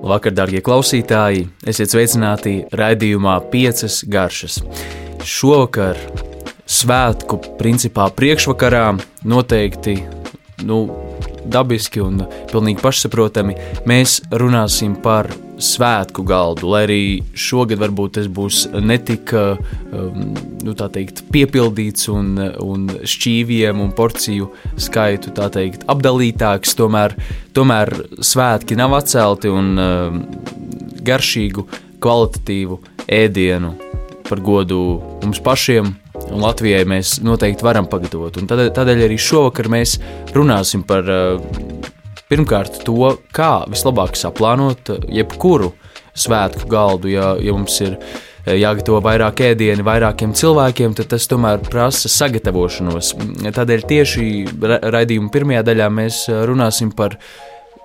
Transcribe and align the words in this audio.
Vakar, 0.00 0.32
darbie 0.32 0.62
klausītāji, 0.64 1.44
esiet 1.68 1.92
sveicināti 1.92 2.54
raidījumā 2.72 3.34
Piecas 3.52 4.00
garšas. 4.08 4.60
Šovakar, 5.28 5.98
svētku 6.64 7.36
principā 7.58 8.06
priekšvakarā, 8.16 8.86
noteikti 9.28 9.98
nu, 10.64 10.80
dabiski 11.44 12.00
un 12.00 12.24
pilnīgi 12.52 12.80
pašsaprotami, 12.80 13.58
mēs 13.90 14.22
runāsim 14.32 14.96
par 15.04 15.28
svētku 15.62 16.24
galdu. 16.26 16.70
Lai 16.72 16.84
arī 16.86 17.02
šogad 17.36 17.80
varbūt 17.80 18.16
tas 18.18 18.28
būs 18.32 18.64
netik 18.80 19.32
um, 19.36 20.32
nu, 20.64 20.74
teikt, 20.74 21.24
piepildīts 21.32 22.08
un, 22.12 22.32
un 22.64 22.88
šķīviem 23.04 23.82
un 23.84 23.92
porciju 23.96 24.50
skaitu 24.80 25.34
teikt, 25.36 25.86
apdalītāks, 25.90 26.74
tomēr, 26.78 27.16
tomēr 27.56 27.94
svētki 28.24 28.78
nav 28.80 28.96
atcelti 29.00 29.52
un 29.52 29.72
um, 29.80 30.20
garšīgu, 31.06 31.66
kvalitatīvu 32.00 32.80
ēdienu 33.10 33.74
par 34.28 34.42
godu 34.44 34.80
mums 35.24 35.40
pašiem. 35.44 35.94
Un 36.30 36.42
Latvijai 36.44 36.84
mēs 36.86 37.16
noteikti 37.24 37.64
varam 37.64 37.88
pagatavot. 37.90 38.36
Un 38.38 38.46
tādēļ, 38.50 38.68
tādēļ 38.76 39.06
arī 39.06 39.16
šovakar 39.18 39.70
mēs 39.72 39.96
runāsim 40.36 40.84
par 40.86 41.08
uh, 41.10 41.40
Pirmkārt, 42.30 42.84
to, 42.86 43.16
kā 43.34 43.64
vislabāk 43.70 44.14
saplānot 44.18 44.92
jebkuru 45.10 45.72
svētku 46.14 46.68
galdu, 46.70 47.10
ja, 47.10 47.32
ja 47.42 47.54
mums 47.56 47.74
ir 47.82 47.96
eh, 47.96 48.54
jāgatavo 48.60 49.00
vairāk 49.02 49.42
ēdienu 49.48 49.82
vairākiem 49.86 50.34
cilvēkiem, 50.38 50.94
tad 50.98 51.10
tas 51.10 51.26
tomēr 51.30 51.62
prasa 51.66 52.10
sagatavošanos. 52.12 53.14
Tādēļ 53.56 53.86
tieši 53.90 54.26
raidījuma 54.94 55.32
pirmajā 55.34 55.64
daļā 55.72 55.90
mēs 55.96 56.22
eh, 56.30 56.44
runāsim 56.50 56.94
par 56.94 57.18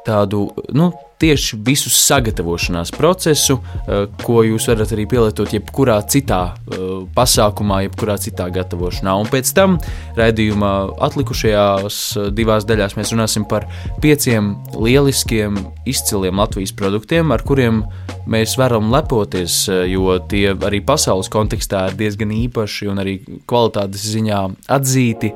tādu 0.06 0.48
nu, 0.78 0.92
tieši 1.20 1.58
visu 1.64 1.90
sagatavošanās 1.90 2.92
procesu, 2.92 3.60
eh, 3.88 4.06
ko 4.24 4.44
jūs 4.44 4.68
varat 4.68 4.92
arī 4.92 5.08
pielietot 5.08 5.54
jebkurā 5.56 5.98
citā 6.12 6.42
eh, 6.56 6.78
pasākumā, 7.16 7.86
jebkurā 7.88 8.18
citā 8.20 8.50
gatavošanā. 8.52 9.16
Un 9.20 9.30
pēc 9.32 9.54
tam 9.56 9.78
raidījumā 10.20 10.74
atlikušajās 11.08 12.00
eh, 12.18 12.30
divās 12.36 12.68
daļās 12.68 12.98
mēs 13.00 13.14
runāsim 13.16 13.48
par 13.48 13.68
pieciem 14.04 14.56
lieliskiem, 14.76 15.60
izciliem 15.86 16.40
Latvijas 16.40 16.76
produktiem, 16.76 17.32
ar 17.32 17.44
kuriem 17.46 17.86
mēs 18.28 18.58
varam 18.58 18.90
lepoties, 18.92 19.68
jo 19.88 20.18
tie 20.30 20.56
arī 20.56 20.82
pasaules 20.82 21.30
kontekstā 21.30 21.86
ir 21.92 21.98
diezgan 22.00 22.32
īpaši 22.34 22.90
un 22.90 23.00
arī 23.04 23.20
kvalitātes 23.46 24.08
ziņā 24.10 24.40
atzīti, 24.74 25.30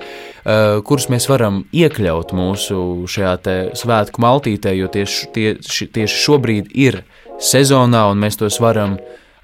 kurus 0.89 1.05
mēs 1.13 1.27
varam 1.29 1.61
iekļaut 1.75 2.33
mūsu 2.33 2.79
šajā 3.13 3.35
svētku 3.77 4.23
maltītē, 4.25 4.73
jo 4.73 4.89
tieši 4.89 5.29
tie 5.35 5.53
ši, 5.71 5.89
tieši 5.95 6.21
šobrīd 6.25 6.73
ir 6.77 7.03
sezonā, 7.39 8.07
un 8.11 8.21
mēs 8.21 8.39
tos 8.39 8.59
varam 8.63 8.97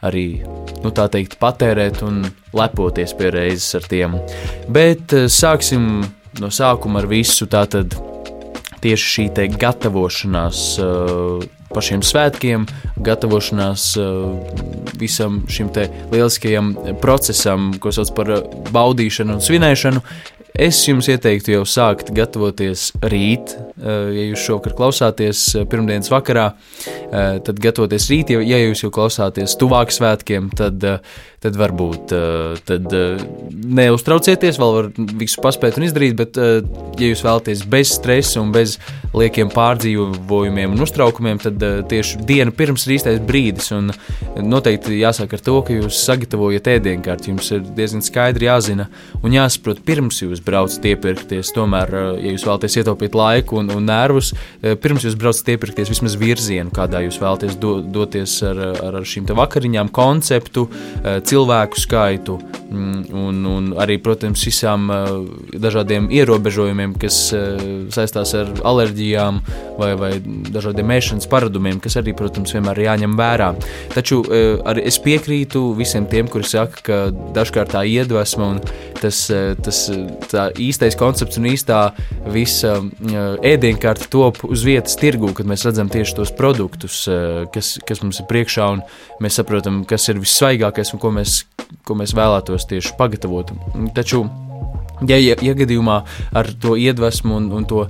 arī 0.06 0.44
nu, 0.84 0.92
teikt, 0.92 1.38
patērēt 1.42 2.04
un 2.06 2.24
lepoties 2.56 3.16
pie 3.18 3.32
reizes 3.34 3.78
ar 3.80 3.88
tiem. 3.90 4.20
Bet 4.70 5.16
eh, 5.16 5.30
sāksim 5.32 6.06
no 6.42 6.52
sākuma 6.52 7.02
ar 7.02 7.10
visu 7.10 7.48
tātad 7.50 7.96
tieši 8.86 9.12
šī 9.12 9.24
gatavošanās 9.58 10.60
uh, 10.84 11.42
pašiem 11.74 12.04
svētkiem, 12.06 12.68
gatavošanās 13.02 13.86
uh, 13.98 14.36
visam 15.00 15.42
šim 15.50 15.72
lieliskajam 16.12 16.74
procesam, 17.02 17.72
ko 17.82 17.94
sauc 17.96 18.12
par 18.16 18.32
baudīšanu 18.76 19.38
un 19.38 19.42
svinēšanu. 19.42 20.04
Es 20.56 20.78
jums 20.88 21.10
ieteiktu 21.12 21.52
jau 21.52 21.64
sākt 21.68 22.14
gatavoties 22.16 22.88
rīt, 23.12 23.58
eh, 23.76 24.12
ja 24.16 24.28
jūs 24.30 24.46
šovakar 24.46 24.76
klausāties 24.78 25.42
eh, 25.52 25.66
pirmdienas 25.68 26.08
vakarā, 26.14 26.46
eh, 26.88 27.42
tad 27.44 27.60
gatavoties 27.60 28.08
rīt, 28.08 28.32
ja 28.32 28.60
jūs 28.62 28.86
jau 28.86 28.92
klausāties 28.96 29.58
tuvāk 29.60 29.92
svētkiem, 29.92 30.48
tad, 30.56 30.86
tad 31.44 31.58
varbūt 31.60 32.14
tad 32.68 32.96
neuztraucieties, 33.80 34.60
vēl 34.62 34.76
var 34.78 34.90
visu 35.20 35.42
paspēt 35.44 35.80
un 35.80 35.88
izdarīt, 35.88 36.16
bet 36.20 36.40
ja 36.40 37.10
jūs 37.10 37.24
vēlaties 37.26 37.66
bez 37.70 37.96
stresa 37.98 38.42
un 38.42 38.54
bez 38.56 38.78
liekiem 39.16 39.52
pārdzīvojumiem 39.54 40.76
un 40.76 40.86
uztraukumiem, 40.86 41.40
tad 41.44 41.62
tieši 41.92 42.24
diena 42.28 42.54
pirms 42.56 42.88
ir 42.88 42.98
īstais 42.98 43.22
brīdis 43.26 43.72
noteikti 44.44 45.00
jāsāk 45.00 45.36
ar 45.38 45.44
to, 45.44 45.56
ka 45.66 45.76
jūs 45.76 46.00
sagatavojat 46.06 46.70
ēdienkārt, 46.76 47.30
jums 47.30 47.50
ir 47.56 47.64
diezgan 47.76 48.04
skaidri 48.06 48.50
jāzina 48.50 48.88
un 49.24 49.36
jāsaprot 49.36 49.82
pirms 49.86 50.22
jūs 50.24 50.42
braucat 50.46 50.86
iepirkties. 50.92 51.52
Tomēr, 51.56 51.94
eh, 51.94 52.08
ja 52.26 52.34
jūs 52.36 52.46
vēlaties 52.48 52.78
ietaupīt 52.82 53.18
laiku 53.18 53.60
un, 53.62 53.72
un 53.76 53.88
nervus, 53.90 54.34
eh, 54.62 54.76
pirms 54.76 55.06
jūs 55.08 55.18
braucat 55.20 55.54
iepirkties 55.56 55.92
vismaz 55.94 56.18
virzienu, 56.20 56.74
kādā 56.76 57.04
jūs 57.06 57.20
vēlaties 57.22 57.58
do, 57.62 57.78
doties 57.82 58.38
ar, 58.46 58.62
ar, 58.76 59.00
ar 59.02 59.08
šīm 59.08 59.28
vakariņām, 59.36 59.92
konceptu, 59.96 60.68
eh, 61.04 61.20
cilvēku 61.26 61.82
skaitu 61.82 62.40
un, 62.72 63.44
un 63.46 63.70
arī, 63.82 63.98
protams, 64.02 64.42
visām 64.48 64.90
dažādiem 65.62 66.10
ierobežojumiem, 66.14 66.96
kas 67.02 67.20
saistās 67.94 68.34
ar 68.38 68.50
alerģijām 68.66 69.40
vai, 69.80 69.92
vai 70.00 70.12
dažādiem 70.24 70.94
ēšanas 70.98 71.30
paradumiem, 71.32 71.80
kas 71.84 71.98
arī, 72.02 72.16
protams, 72.18 72.54
vienmēr 72.56 72.82
ir 72.82 72.90
jāņem 72.90 73.16
vērā. 73.20 73.52
Taču 73.94 74.22
arī 74.66 74.86
es 74.90 75.00
piekrītu 75.04 75.62
visiem 75.78 76.08
tiem, 76.12 76.30
kuri 76.32 76.48
saka, 76.50 76.84
ka 76.86 77.00
dažkārt 77.36 77.76
tā 77.76 77.86
iedvesma 77.88 78.52
un 78.56 78.62
tas, 79.02 79.26
tas 79.66 79.82
īstais 80.62 80.98
koncepts 81.00 81.40
un 81.40 81.50
īstā 81.52 81.82
visa 82.34 82.78
ēdienkarte 83.46 84.10
top 84.14 84.42
uz 84.48 84.66
vietas 84.66 84.98
tirgū, 85.00 85.34
kad 85.38 85.50
mēs 85.50 85.66
redzam 85.68 85.92
tieši 85.92 86.18
tos 86.18 86.34
produktus, 86.36 87.04
kas, 87.54 87.76
kas 87.86 88.02
mums 88.04 88.22
ir 88.22 88.30
priekšā, 88.32 88.70
un 88.78 88.84
mēs 89.24 89.40
saprotam, 89.42 89.84
kas 89.88 90.10
ir 90.12 90.22
vissvaigākais 90.24 90.96
un 90.96 91.04
ko 91.04 91.12
mēs, 91.16 91.44
ko 91.86 91.98
mēs 92.00 92.16
vēlētos 92.18 92.55
tieši 92.64 92.96
pagatavot. 93.00 93.52
Taču, 93.98 94.24
ja, 95.04 95.20
ja, 95.20 95.36
ja 95.36 95.56
gadījumā 95.60 95.98
ar 96.32 96.54
to 96.62 96.80
iedvesmu 96.80 97.36
un, 97.42 97.52
un 97.60 97.68
to 97.68 97.90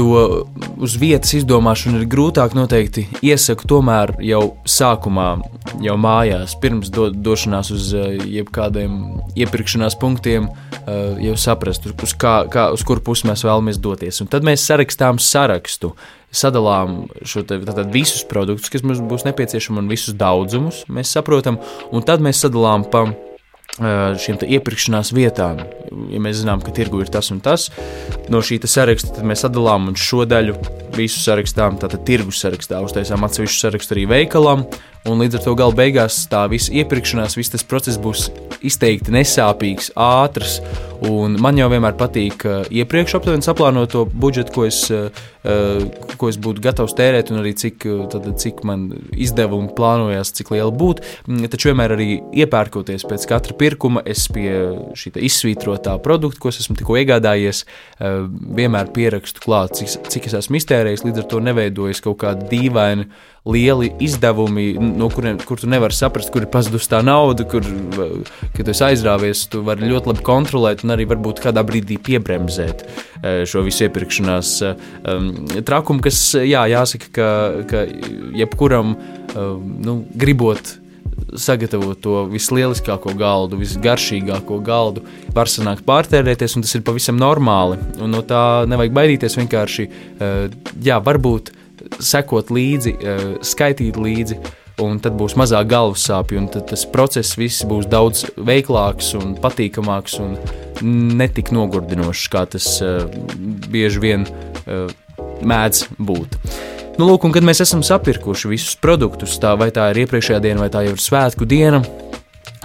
to 0.00 0.46
uz 0.80 0.94
vietas 0.96 1.34
izdomāšanu 1.36 2.00
ir 2.00 2.06
grūtāk 2.08 2.54
noteikti. 2.56 3.06
Iesaku 3.26 3.68
tomēr 3.68 4.14
jau 4.24 4.42
sākumā, 4.64 5.28
jau 5.84 5.96
mājās, 6.00 6.54
pirms 6.62 6.88
do, 6.94 7.10
došanās 7.12 7.72
uz 7.74 7.90
uh, 7.96 8.08
jebkādiem 8.24 8.94
iepirkšanās 9.36 9.98
punktiem, 10.00 10.48
uh, 10.48 11.20
jau 11.20 11.36
saprast, 11.36 11.90
uz, 11.90 12.14
kā, 12.16 12.34
kā, 12.52 12.70
uz 12.72 12.84
kuru 12.86 13.04
pusi 13.10 13.28
mēs 13.28 13.44
vēlamies 13.44 13.80
doties. 13.82 14.22
Un 14.24 14.30
tad 14.32 14.46
mēs 14.46 14.64
sarakstām 14.70 15.20
sarakstu. 15.20 15.94
Sadalām 16.30 17.08
šo 17.26 17.42
te, 17.42 17.58
tātad, 17.66 17.88
visus 17.90 18.22
produktus, 18.30 18.70
kas 18.70 18.84
mums 18.86 19.02
būs 19.02 19.26
nepieciešami, 19.26 19.82
un 19.82 19.90
visus 19.90 20.14
daudzumus 20.14 20.84
mēs 20.86 21.10
saprotam, 21.16 21.58
un 21.90 22.06
tad 22.06 22.22
mēs 22.22 22.44
sadalām 22.44 22.86
pa 22.86 23.08
šīm 23.80 24.40
iepirkšanās 24.44 25.12
vietām. 25.16 25.62
Ja 26.12 26.20
mēs 26.22 26.42
zinām, 26.42 26.62
ka 26.62 26.72
tirgu 26.74 27.00
ir 27.02 27.10
tas 27.12 27.30
un 27.34 27.40
tas, 27.44 27.68
no 28.30 28.42
šī 28.44 28.60
saraksta 28.68 29.16
tad 29.16 29.26
mēs 29.26 29.44
sadalām 29.46 29.90
šo 29.98 30.26
daļu, 30.28 30.54
visu 30.96 31.22
sarakstām, 31.22 31.78
tātad 31.80 32.04
tirgus 32.06 32.42
sarakstā, 32.44 32.82
uztaisām 32.84 33.24
atsevišķu 33.26 33.64
sarakstu 33.64 33.96
arī 33.96 34.06
veikalam, 34.10 34.66
un 35.08 35.20
līdz 35.22 35.38
ar 35.38 35.44
to 35.46 35.56
gala 35.56 35.76
beigās 35.76 36.24
tā 36.30 36.44
visa 36.52 36.72
iepirkšanās, 36.76 37.38
viss 37.38 37.52
tas 37.52 37.64
process 37.66 38.00
būs 38.00 38.28
izteikti 38.66 39.14
nesāpīgs, 39.14 39.94
ātrs. 39.96 40.60
Un 41.08 41.38
man 41.40 41.56
jau 41.56 41.70
vienmēr 41.72 41.94
patīk 41.96 42.42
uh, 42.44 42.58
iepriekš 42.68 43.14
aptuveni 43.16 43.44
saplānot 43.44 43.88
to 43.94 44.02
budžetu, 44.04 44.52
ko 44.52 44.66
es, 44.68 44.82
uh, 44.92 45.08
ko 46.20 46.28
es 46.28 46.36
būtu 46.36 46.60
gatavs 46.66 46.92
tērēt, 46.98 47.32
un 47.32 47.40
arī 47.40 47.54
cik, 47.56 47.86
tad, 48.12 48.26
cik 48.42 48.60
man 48.68 48.90
izdevumi 49.16 49.72
plānojās, 49.78 50.34
cik 50.36 50.52
liela 50.52 50.68
būtu. 50.68 51.06
Mm, 51.24 51.48
taču 51.48 51.70
vienmēr 51.70 51.96
arī 51.96 52.10
iepērkoties 52.44 53.08
pēc 53.08 53.24
katra 53.32 53.56
pirkuma, 53.56 54.04
es 54.04 54.26
pie 54.28 54.52
šī 55.00 55.14
izsvītrotā 55.30 55.96
produkta, 56.04 56.42
ko 56.44 56.52
es 56.52 56.60
esmu 56.60 56.76
tikko 56.82 57.00
iegādājies, 57.00 57.64
uh, 57.64 58.28
vienmēr 58.60 58.92
pierakstu 58.92 59.40
klāt, 59.46 59.80
cik, 59.80 60.12
cik 60.12 60.28
es 60.28 60.36
esmu 60.42 60.60
iztērējis, 60.60 61.08
līdz 61.08 61.24
ar 61.24 61.30
to 61.32 61.40
neveidojas 61.48 62.04
kaut 62.04 62.20
kāda 62.26 62.44
dīvaina 62.52 63.08
lieli 63.48 63.90
izdevumi, 64.02 64.74
no 64.78 65.08
kuriem 65.12 65.38
kur 65.46 65.60
tu 65.60 65.68
nevari 65.70 65.96
saprast, 65.96 66.32
kur 66.32 66.44
ir 66.44 66.50
pazudusi 66.52 66.90
tā 66.92 67.00
nauda, 67.04 67.46
kur, 67.48 67.64
kad 68.56 68.66
tu 68.68 68.74
aizrāvies, 68.86 69.46
tu 69.52 69.62
vari 69.66 69.88
ļoti 69.88 70.12
labi 70.12 70.26
kontrolēt 70.26 70.84
un 70.84 70.94
arī 70.96 71.06
varbūt 71.10 71.40
kādā 71.44 71.64
brīdī 71.66 71.96
piebremzēt 72.04 72.84
eh, 72.84 73.42
šo 73.48 73.64
visu 73.66 73.86
iepirkšanās 73.86 74.52
um, 74.66 75.30
trakumu, 75.64 76.04
kas, 76.04 76.20
jā, 76.36 76.66
jāsaka, 76.74 77.10
ka, 77.16 77.30
ka 77.70 77.86
jebkuram 78.36 78.94
um, 78.96 79.72
nu, 79.80 80.02
gribot 80.12 80.76
sagatavot 81.36 81.98
to 82.02 82.24
vislielākāko 82.30 83.12
galdu, 83.18 83.58
visgaršīgāko 83.60 84.58
galdu, 84.64 85.04
var 85.36 85.50
sanākt 85.50 85.84
pārtērēties, 85.86 86.56
un 86.56 86.64
tas 86.66 86.74
ir 86.76 86.84
pavisam 86.86 87.18
normāli. 87.20 87.78
Un 88.02 88.14
no 88.14 88.22
tā 88.26 88.66
nevajag 88.70 88.94
baidīties 88.96 89.36
vienkārši, 89.38 89.86
jā, 90.86 90.98
varbūt 91.04 91.52
sekot 92.00 92.50
līdzi, 92.52 92.96
eh, 93.00 93.22
skaitīt 93.44 94.00
līdzi. 94.00 94.40
Un 94.80 94.96
tad 95.02 95.12
būs 95.20 95.34
mazāk 95.36 95.68
galvas 95.68 96.06
sāpju, 96.08 96.38
un 96.40 96.48
tas 96.48 96.86
process 96.88 97.36
viss 97.36 97.66
būs 97.68 97.84
daudz 97.90 98.24
veiklāks 98.40 99.12
un 99.18 99.34
patīkamāks 99.36 100.16
un 100.24 100.38
netik 101.18 101.50
nogurdinošs, 101.52 102.28
kā 102.32 102.46
tas 102.48 102.80
uh, 102.80 103.04
bieži 103.68 104.00
vien 104.00 104.24
uh, 104.24 104.88
mēdz 105.44 105.82
būt. 106.00 106.38
Nu, 106.96 107.10
lūk, 107.10 107.26
un 107.28 107.34
kad 107.34 107.44
mēs 107.44 107.60
esam 107.60 107.84
sapirkuši 107.84 108.48
visus 108.48 108.78
produktus, 108.80 109.36
tā 109.42 109.52
vai 109.60 109.68
tā 109.68 109.90
ir 109.92 110.06
iepriekšējā 110.06 110.40
diena, 110.40 110.64
vai 110.64 110.72
tā 110.72 110.86
jau 110.86 110.96
ir 110.96 111.04
svētku 111.04 111.44
diena, 111.48 111.82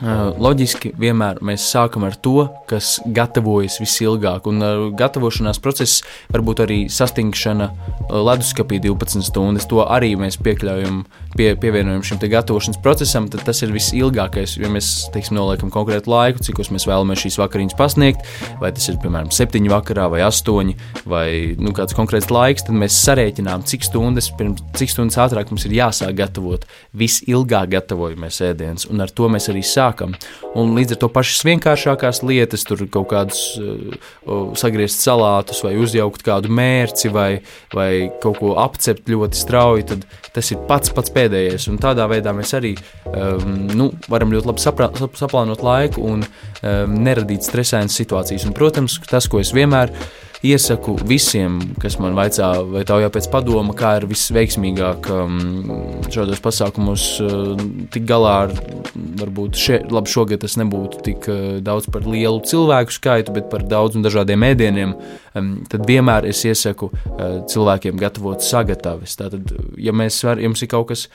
Loģiski 0.03 0.91
vienmēr 0.99 1.37
mēs 1.45 1.63
sākam 1.71 2.03
ar 2.03 2.17
to, 2.19 2.49
kas 2.67 2.97
gatavojas 3.15 3.77
visilgāk, 3.79 4.49
un 4.51 4.59
gatavošanās 4.99 5.61
process 5.63 6.01
var 6.33 6.43
būt 6.43 6.65
arī 6.65 6.79
sastingšana 6.91 7.69
leduskapī 8.11 8.81
12 8.83 9.23
stundas. 9.23 9.69
To 9.71 9.85
arī 9.87 10.15
mēs 10.19 10.35
piekļaujam, 10.43 11.05
pie, 11.37 11.55
pievienojam 11.59 12.03
šim 12.03 12.19
gatavošanas 12.31 12.79
procesam, 12.83 13.27
tad 13.31 13.43
tas 13.47 13.61
ir 13.65 13.73
visilgākais. 13.75 14.55
Ja 14.61 14.69
mēs 14.71 15.09
teiksim, 15.13 15.37
noliekam 15.37 15.71
konkrētu 15.73 16.11
laiku, 16.11 16.43
cik 16.43 16.61
mēs 16.73 16.87
vēlamies 16.87 17.25
šīs 17.25 17.39
vakariņas 17.41 17.77
pasniegt, 17.79 18.25
vai 18.61 18.71
tas 18.75 18.87
ir 18.89 18.99
piemēram 19.03 19.31
7 19.35 19.69
vakarā 19.71 20.07
vai 20.13 20.23
8 20.25 20.73
vai 21.09 21.27
nu, 21.59 21.73
kāds 21.75 21.95
konkrēts 21.97 22.31
laiks, 22.33 22.65
tad 22.67 22.77
mēs 22.79 22.97
sarēķinām, 23.05 23.65
cik 23.67 23.85
stundas, 23.87 24.31
pirms, 24.37 24.63
cik 24.79 24.93
stundas 24.93 25.19
ātrāk 25.25 25.51
mums 25.51 25.67
ir 25.67 25.75
jāsāk 25.77 26.15
gatavot 26.17 26.65
visilgāk 26.95 27.73
gatavojamies 27.75 28.41
ēdienas, 28.49 28.87
un 28.91 29.03
ar 29.03 29.13
to 29.13 29.29
mēs 29.31 29.49
arī 29.51 29.63
sākam. 29.65 30.15
Un 30.55 30.75
līdz 30.77 30.95
ar 30.95 31.01
to 31.03 31.11
pašas 31.11 31.43
vienkāršākās 31.47 32.23
lietas, 32.25 32.63
tur 32.67 32.85
kaut 32.91 33.09
kādus 33.11 33.41
uh, 33.59 34.53
sagriezt 34.57 35.03
salātus, 35.03 35.61
vai 35.65 35.75
uzjaukt 35.81 36.23
kādu 36.25 36.51
mērci, 36.53 37.11
vai, 37.13 37.29
vai 37.75 37.89
kaut 38.23 38.39
ko 38.41 38.55
apcept 38.63 39.11
ļoti 39.11 39.39
strauji, 39.39 39.87
tad 39.91 40.07
tas 40.35 40.51
ir 40.51 40.63
pats 40.69 40.91
pats 40.95 41.13
pēdējais. 41.25 41.69
Un 41.71 41.79
tādā 41.81 42.07
veidā 42.11 42.33
mēs 42.35 42.53
arī 42.57 42.75
um, 43.09 43.65
nu, 43.73 43.89
varam 44.11 44.33
ļoti 44.33 44.51
labi 44.51 44.63
sapra, 44.63 44.89
saplānot 45.17 45.63
laiku 45.65 46.05
un 46.05 46.23
um, 46.25 46.99
neradīt 47.05 47.47
stresainas 47.47 47.97
situācijas. 47.97 48.47
Un, 48.47 48.55
protams, 48.57 48.99
tas, 49.09 49.29
ko 49.31 49.41
es 49.41 49.53
vienmēr 49.55 49.93
iesaku 50.45 50.95
visiem, 51.07 51.57
kas 51.81 51.97
man 52.01 52.15
vaicā, 52.17 52.49
vai 52.69 52.83
taujā 52.87 53.09
pēc 53.13 53.27
padoma, 53.33 53.73
kā 53.77 53.95
ir 53.99 54.07
visveiksmīgāk 54.09 55.09
um, 55.13 55.39
šādos 56.13 56.41
pasākumos 56.43 57.05
uh, 57.23 57.53
tik 57.93 58.05
galā 58.09 58.35
ar, 58.45 58.53
varbūt 59.21 59.59
še, 59.59 59.79
labi 59.91 60.11
šogad 60.11 60.43
tas 60.45 60.57
nebūtu 60.61 61.01
tik 61.05 61.29
uh, 61.31 61.41
daudz 61.65 61.89
par 61.91 62.07
lielu 62.09 62.43
cilvēku 62.45 62.95
skaitu, 62.95 63.35
bet 63.35 63.49
par 63.51 63.65
daudz 63.65 63.97
un 63.97 64.05
dažādiem 64.05 64.45
ēdieniem, 64.51 64.95
um, 65.33 65.51
tad 65.71 65.87
vienmēr 65.89 66.29
es 66.29 66.45
iesaku 66.45 66.91
uh, 66.91 67.41
cilvēkiem 67.49 67.99
gatavot 68.01 68.45
sagatavis. 68.45 69.17
Tātad, 69.19 69.55
ja 69.81 69.95
mēs 69.95 70.21
var, 70.27 70.41
jums 70.41 70.61
ir 70.61 70.71
kaut 70.71 70.91
kas 70.93 71.07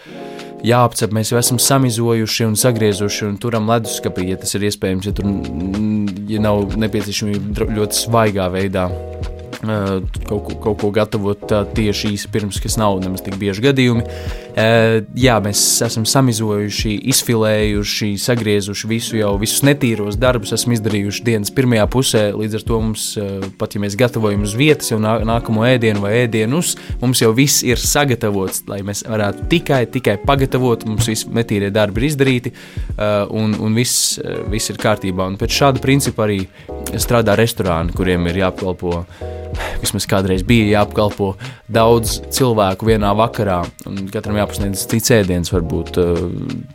jāapcep, 0.67 1.15
mēs 1.17 1.33
jau 1.33 1.41
esam 1.41 1.61
samizojuši 1.62 2.49
un 2.50 2.59
sagriezuši 2.59 3.26
un 3.31 3.38
turam 3.41 3.71
leduskapī, 3.71 4.31
ja 4.33 4.41
tas 4.41 4.53
ir 4.59 4.67
iespējams, 4.69 5.09
ja 5.09 5.17
tur 5.17 5.31
ja 6.31 6.43
nav 6.43 6.76
nepieciešamība 6.79 7.71
ļoti 7.76 8.05
svaigā 8.05 8.50
veidā 8.53 8.88
kaut 9.61 10.47
ko, 10.47 10.55
kaut 10.65 10.79
ko 10.81 10.91
gatavot 10.95 11.43
tieši 11.77 12.15
īsi 12.15 12.31
pirms, 12.33 12.61
kas 12.62 12.79
nav 12.81 13.01
nemaz 13.03 13.25
tik 13.25 13.37
bieži 13.41 13.65
gadījumi. 13.69 14.05
Jā, 15.21 15.37
mēs 15.45 15.61
esam 15.87 16.07
samizojuši, 16.09 16.97
izfilējuši, 17.12 18.09
sagriezuši 18.21 18.91
visu 18.91 19.19
jau, 19.21 19.35
visus 19.41 19.62
netīros 19.67 20.19
darbus 20.21 20.55
esam 20.57 20.75
izdarījuši 20.75 21.25
dienas 21.27 21.53
pirmajā 21.55 21.87
pusē. 21.93 22.25
Līdz 22.37 22.59
ar 22.59 22.65
to 22.67 22.81
mums, 22.83 23.05
pat 23.61 23.77
ja 23.77 23.83
mēs 23.85 23.97
gatavojam 24.01 24.45
uz 24.49 24.57
vietas 24.59 24.91
jau 24.91 24.99
nākamo 25.01 25.65
ēdienu 25.69 26.03
vai 26.05 26.17
ēdienus, 26.25 26.75
mums 27.03 27.23
jau 27.23 27.31
viss 27.37 27.65
ir 27.67 27.81
sagatavots, 27.81 28.65
lai 28.71 28.81
mēs 28.87 29.05
varētu 29.09 29.47
tikai, 29.53 29.85
tikai 29.93 30.17
pagatavot, 30.25 30.89
mums 30.89 31.09
visi 31.11 31.31
netīrie 31.37 31.71
darbi 31.75 32.03
ir 32.03 32.11
izdarīti 32.11 32.55
un, 32.97 33.55
un 33.61 33.79
viss, 33.79 34.17
viss 34.51 34.73
ir 34.73 34.81
kārtībā. 34.83 35.31
Un 35.31 35.39
pēc 35.41 35.61
šāda 35.62 35.85
principa 35.85 36.27
arī 36.27 36.43
strādā 36.99 37.37
restorāni, 37.39 37.95
kuriem 37.97 38.27
ir 38.31 38.43
jāapkalpo 38.43 39.05
vismaz 39.82 40.06
kādreiz 40.11 40.44
bija 40.47 40.81
jāapkalpo 40.81 41.32
daudz 41.70 42.19
cilvēku 42.35 42.88
vienā 42.91 43.12
vakarā, 43.19 43.61
katram 44.12 44.38
jāpasniedz 44.41 44.85
cits 44.91 45.12
ēdiens, 45.14 45.52
varbūt 45.55 46.00
eh, 46.00 46.23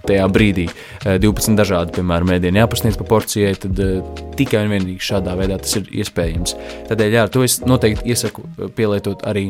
tajā 0.10 0.28
brīdī. 0.32 0.68
12 1.06 1.52
eh, 1.52 1.58
dažādi, 1.60 1.96
piemēram, 2.00 2.36
ēdieni 2.38 2.64
jāpasniedz 2.64 3.00
pa 3.00 3.08
porcijai, 3.10 3.56
tad 3.66 3.82
eh, 3.84 4.00
tikai 4.38 4.66
un 4.66 4.74
vienīgi 4.76 5.08
šādā 5.12 5.36
veidā 5.40 5.60
tas 5.62 5.78
ir 5.80 5.90
iespējams. 6.04 6.56
Tādēļ, 6.90 7.18
jā, 7.20 7.28
to 7.32 7.46
es 7.46 7.60
noteikti 7.66 8.12
iesaku 8.12 8.46
pielietot 8.78 9.26
arī 9.28 9.50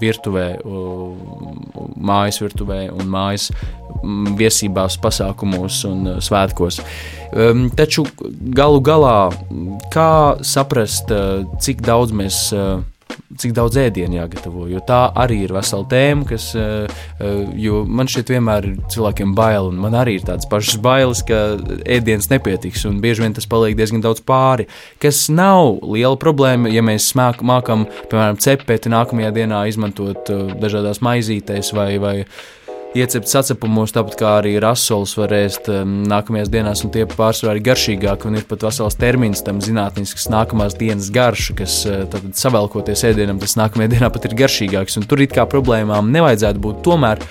virtuvē, 0.00 0.46
mājas 1.94 2.40
virtuvē 2.42 2.80
un 2.90 3.10
mājas 3.10 3.50
mm, 4.02 4.34
viesībās, 4.38 4.96
pasākumos 5.02 5.84
un 5.88 6.16
svētkos. 6.24 6.80
Um, 7.34 7.68
taču 7.74 8.04
galu 8.54 8.80
galā, 8.84 9.30
kā 9.94 10.08
saprast, 10.46 11.10
uh, 11.14 11.44
cik 11.62 11.82
daudz 11.86 12.14
mēs. 12.14 12.48
Uh, 12.54 12.82
cik 13.40 13.54
daudz 13.56 13.78
ēdienu 13.80 14.18
jāgatavo. 14.18 14.66
Jo 14.70 14.82
tā 14.86 15.00
arī 15.24 15.42
ir 15.44 15.54
vesela 15.54 15.86
tēma, 15.90 16.26
kas 16.28 16.50
uh, 16.58 17.84
man 17.88 18.10
šķiet, 18.10 18.32
vienmēr 18.34 18.68
ir 18.70 18.78
cilvēkiem 18.94 19.34
bail. 19.36 19.70
Man 19.74 19.96
arī 19.98 20.18
ir 20.18 20.26
tādas 20.28 20.48
pašas 20.50 20.80
bailes, 20.84 21.24
ka 21.26 21.42
ēdienas 21.84 22.30
nepietiks, 22.32 22.86
un 22.88 23.00
bieži 23.04 23.24
vien 23.24 23.36
tas 23.36 23.48
paliek 23.50 23.76
diezgan 23.78 24.04
daudz 24.04 24.22
pāri. 24.24 24.68
Kas 25.02 25.26
nav 25.32 25.80
liela 25.82 26.18
problēma, 26.20 26.72
ja 26.72 26.84
mēs 26.84 27.10
māk, 27.18 27.44
mākam, 27.46 27.86
piemēram, 28.10 28.40
cepeti 28.42 28.92
nākamajā 28.92 29.32
dienā 29.38 29.64
izmantot 29.70 30.30
dažādās 30.60 31.02
maizītēs 31.04 31.74
vai, 31.76 31.90
vai 32.02 32.16
iecepts 32.94 33.32
sacepumos, 33.34 33.92
tāpat 33.94 34.16
kā 34.18 34.30
arī 34.38 34.54
rasols 34.62 35.16
var 35.18 35.32
ēst 35.34 35.66
um, 35.72 35.96
nākamajās 36.08 36.50
dienās, 36.52 36.84
un 36.86 36.92
tie 36.94 37.02
pārsvarā 37.10 37.56
ir 37.58 37.64
garšīgāki, 37.66 38.28
un 38.30 38.38
ir 38.38 38.46
pat 38.48 38.66
vesels 38.68 38.96
termins 39.00 39.42
tam 39.44 39.58
zinātnisks 39.64 40.28
nākamās 40.30 40.76
dienas 40.78 41.10
garša, 41.14 41.56
kas 41.58 41.80
uh, 41.90 42.04
tad 42.10 42.30
savelkoties 42.38 43.04
ēdienam, 43.10 43.40
tas 43.42 43.56
nākamajā 43.58 43.96
dienā 43.96 44.10
pat 44.14 44.28
ir 44.30 44.36
garšīgāks, 44.38 44.98
un 45.00 45.08
tur 45.10 45.24
it 45.24 45.34
kā 45.34 45.46
problēmām 45.50 46.12
nevajadzētu 46.14 46.62
būt. 46.62 46.80
Tomēr, 46.86 47.22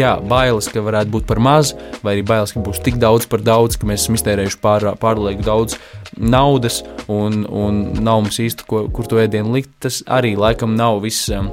jā, 0.00 0.16
bailes, 0.34 0.70
ka 0.72 0.82
varētu 0.82 1.14
būt 1.14 1.30
par 1.30 1.42
maz, 1.46 1.74
vai 2.02 2.16
arī 2.16 2.26
bailes, 2.26 2.54
ka 2.54 2.62
būs 2.66 2.82
tik 2.82 2.98
daudz 3.02 3.30
par 3.30 3.44
daudz, 3.46 3.78
ka 3.78 3.90
mēs 3.90 4.04
esam 4.04 4.18
iztērējuši 4.18 4.62
pār, 4.64 4.90
pārlieku 4.98 5.46
daudz 5.46 5.78
naudas, 6.18 6.82
un, 7.06 7.44
un 7.46 7.84
nav 8.00 8.24
mums 8.24 8.42
īsti, 8.42 8.66
ko, 8.66 8.86
kur 8.94 9.06
to 9.10 9.22
ēdienu 9.22 9.54
likt, 9.54 9.76
tas 9.86 10.02
arī 10.10 10.34
laikam 10.38 10.74
nav 10.78 11.04
viss, 11.06 11.30
um, 11.34 11.52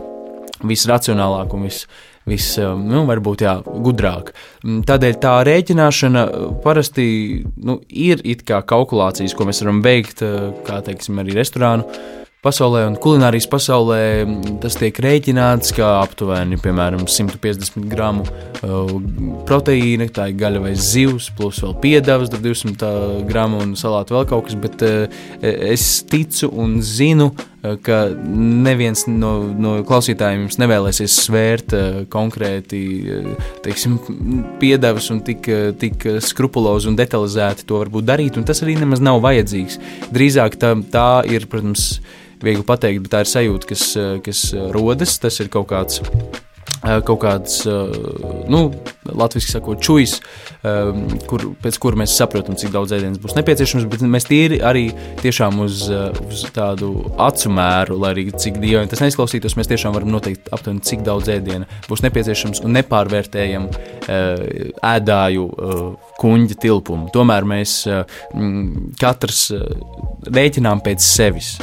viss 0.66 0.90
racionālāk 0.90 1.54
un 1.54 1.70
viss 1.70 1.86
viss, 2.30 2.58
eh, 2.58 2.70
nu, 2.78 3.04
varbūt 3.10 3.46
jā, 3.46 3.58
gudrāk. 3.66 4.32
Mm, 4.64 4.86
tādēļ 4.88 5.20
tā 5.24 5.36
rēķināšana 5.48 6.26
eh, 6.28 6.48
parasti 6.64 7.06
nu, 7.58 7.80
ir 7.90 8.22
it 8.24 8.46
kā 8.48 8.62
kalkulācijas, 8.68 9.36
ko 9.38 9.50
mēs 9.50 9.64
varam 9.64 9.84
veikt, 9.86 10.26
eh, 10.26 10.52
kā 10.68 10.82
teiksim, 10.86 11.22
arī 11.22 11.38
restorānu 11.38 11.88
pasaulē 12.42 12.88
un 12.90 12.96
kulinārijas 12.98 13.46
pasaulē 13.50 14.02
mm, 14.26 14.56
tas 14.64 14.78
tiek 14.80 14.98
rēķināts 15.06 15.76
kā 15.78 15.90
aptuveni 16.02 16.58
piemēram, 16.62 17.06
150 17.06 17.86
gramu 17.90 18.26
proteīna, 19.46 20.08
tā 20.14 20.28
ir 20.32 20.40
gaļa 20.40 20.64
vai 20.64 20.74
zivs, 20.74 21.30
plus 21.38 21.62
vēl 21.62 21.76
piedevas, 21.84 22.34
200 22.34 22.90
gramu 23.30 23.62
un 23.62 23.76
salātu 23.78 24.18
vēl 24.18 24.28
kaut 24.30 24.48
kas. 24.48 24.58
Bet 24.62 24.82
uh, 24.86 25.22
es 25.42 25.86
ticu 26.10 26.50
un 26.62 26.80
zinu, 26.86 27.32
ka 27.86 27.98
neviens 28.26 29.06
no, 29.10 29.32
no 29.54 29.74
klausītājiem 29.88 30.48
jums 30.48 30.58
nevēlēsies 30.62 31.18
svērt 31.28 31.76
uh, 31.78 32.00
konkrēti 32.12 32.82
uh, 33.02 33.52
teiksim, 33.66 34.00
piedevas 34.62 35.12
un 35.14 35.22
tik, 35.26 35.50
tik 35.82 36.08
skrupulozi 36.26 36.90
un 36.90 36.98
detalizēti 37.00 37.68
to 37.70 37.84
varbūt 37.84 38.10
darīt, 38.10 38.40
un 38.40 38.48
tas 38.48 38.64
arī 38.66 38.80
nemaz 38.82 39.04
nav 39.04 39.22
vajadzīgs. 39.26 39.78
Drīzāk 40.14 40.58
tā, 40.62 40.74
tā 40.94 41.10
ir, 41.30 41.46
protams, 41.52 41.94
viegli 42.42 42.66
pateikt, 42.66 43.06
bet 43.06 43.14
tā 43.14 43.24
ir 43.24 43.32
sajūta, 43.32 43.70
kas, 43.72 43.90
eh, 43.98 44.14
kas 44.26 44.46
eh, 44.54 44.70
rodas. 44.74 45.18
Tas 45.22 45.40
ir 45.40 45.52
kaut 45.54 45.70
kāds. 45.72 46.02
Eh, 46.82 46.98
kaut 47.06 47.20
kāds, 47.22 47.60
nu, 48.50 48.62
latviešu 49.06 49.52
sakot, 49.54 49.82
čūjas, 49.86 50.16
kur, 51.30 51.44
pēc 51.62 51.78
kura 51.82 52.00
mēs 52.02 52.16
saprotam, 52.18 52.56
cik 52.58 52.72
daudz 52.74 52.96
ēdienas 52.98 53.20
būs 53.22 53.36
nepieciešams, 53.38 53.86
bet 53.90 54.02
mēs 54.06 54.26
tīri 54.26 54.58
arī 54.66 54.88
tiešām 55.22 55.60
uz, 55.62 55.84
uz 56.26 56.42
tādu 56.56 56.90
acu 57.22 57.52
mēru, 57.54 58.00
lai 58.02 58.14
arī 58.16 58.24
cik 58.34 58.58
dievaini 58.62 58.90
tas 58.90 59.04
neizklausītos, 59.04 59.58
mēs 59.60 59.70
tiešām 59.70 59.94
varam 59.94 60.10
noteikt 60.14 60.50
aptuveni, 60.54 60.82
cik 60.90 61.04
daudz 61.06 61.30
ēdiena 61.34 61.70
būs 61.90 62.02
nepieciešams 62.06 62.64
un 62.66 62.74
nepārvērtējam 62.80 63.68
ēdāju 64.94 65.46
kuņģa 66.22 66.58
tilpumu. 66.66 67.12
Tomēr 67.14 67.46
mēs 67.54 67.78
katrs 69.02 69.46
rēķinām 70.34 70.82
pēc 70.86 71.06
sevis 71.06 71.56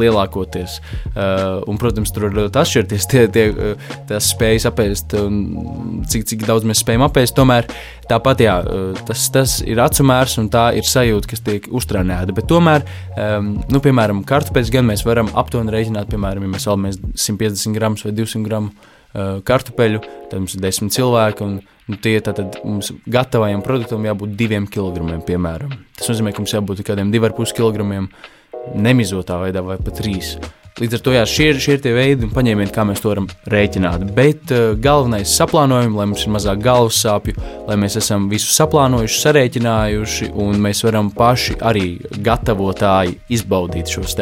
lielākoties. 0.00 0.78
Uh, 1.12 1.62
un, 1.68 1.78
protams, 1.80 2.12
tur 2.14 2.28
var 2.28 2.36
ļoti 2.38 2.60
atšķirties 2.62 3.08
tie, 3.10 3.24
tie, 3.32 3.46
uh, 3.52 3.92
tās 4.08 4.30
spējas 4.32 4.68
apēst, 4.70 5.16
un 5.20 6.02
cik, 6.10 6.26
cik 6.30 6.46
daudz 6.48 6.66
mēs 6.68 6.82
spējam 6.84 7.06
apēst. 7.06 7.36
Tomēr 7.36 7.68
tāpat 8.10 8.42
jā, 8.46 8.56
uh, 8.62 9.04
tas, 9.08 9.28
tas 9.34 9.58
ir 9.66 9.80
acumērs 9.82 10.38
un 10.42 10.50
tā 10.52 10.68
ir 10.78 10.88
sajūta, 10.88 11.30
kas 11.32 11.44
tiek 11.46 11.70
uztrenēta. 11.70 12.34
Bet 12.36 12.48
tomēr, 12.50 12.84
um, 13.14 13.54
nu, 13.72 13.82
piemēram, 13.84 14.24
kartupeļus 14.28 14.74
gan 14.74 14.90
mēs 14.90 15.06
varam 15.06 15.30
aptuveni 15.38 15.74
reiķināt, 15.74 16.10
piemēram, 16.12 16.46
ja 16.46 16.56
mēs 16.56 16.68
vēlamies 16.70 17.00
150 17.14 17.76
gramus 17.76 18.06
vai 18.06 18.14
200 18.16 18.44
gramus 18.46 18.92
uh, 19.16 19.40
kartupeļu, 19.46 20.04
tad 20.30 20.42
mums 20.42 20.58
ir 20.58 20.68
10 20.68 20.94
cilvēki. 20.96 21.48
Un, 21.48 21.64
Nu, 21.86 21.94
tie 22.02 22.16
tātad 22.18 22.56
mums 22.66 22.88
gatavajam 23.06 23.60
produktam 23.62 24.02
jābūt 24.02 24.32
diviem 24.34 24.64
kilogramiem, 24.66 25.20
piemēram. 25.22 25.76
Tas 25.94 26.08
nozīmē, 26.10 26.32
ka 26.34 26.42
mums 26.42 26.54
jābūt 26.56 26.80
kādiem 26.82 27.12
diviem 27.14 27.30
pusē 27.36 27.54
kilogramiem 27.60 28.08
uh, 28.08 28.32
nemizotā 28.74 29.38
veidā, 29.42 29.62
vai 29.64 29.78
pat 29.78 30.00
trīs. 30.00 30.36
Līdz 30.76 30.98
ar 30.98 31.00
to 31.00 31.12
jā, 31.14 31.22
šie, 31.24 31.46
šie 31.56 31.78
ir 31.78 31.80
tie 31.80 31.92
veidi 31.96 32.26
un 32.26 32.32
paņēmieni, 32.36 32.72
kā 32.74 32.82
mēs 32.84 33.00
to 33.00 33.08
varam 33.08 33.30
rēķināt. 33.48 34.02
Bet 34.16 34.50
uh, 34.52 34.74
galvenais 34.76 35.24
ir 35.24 35.32
saplānojums, 35.32 35.96
lai 35.96 36.04
mums 36.10 36.26
ir 36.26 36.34
mazāk 36.34 36.60
galvas 36.66 36.98
sāpju, 37.00 37.32
lai 37.64 37.78
mēs 37.80 37.96
esam 37.96 38.26
visu 38.28 38.52
saplānojuši, 38.52 39.22
sarēķinājuši, 39.22 40.28
un 40.44 40.60
mēs 40.60 40.84
varam 40.84 41.08
paši 41.16 41.56
arī 41.64 41.86
gatavotāji 42.20 43.16
izbaudīt 43.38 43.88
šos 43.88 44.18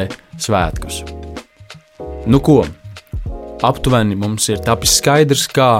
svētkus. 0.46 1.02
Nu 2.30 2.38
ko? 2.38 2.60
Aptuveni 3.64 4.14
mums 4.14 4.46
ir 4.52 4.62
tapis 4.62 4.94
skaidrs, 5.00 5.48
kā 5.50 5.72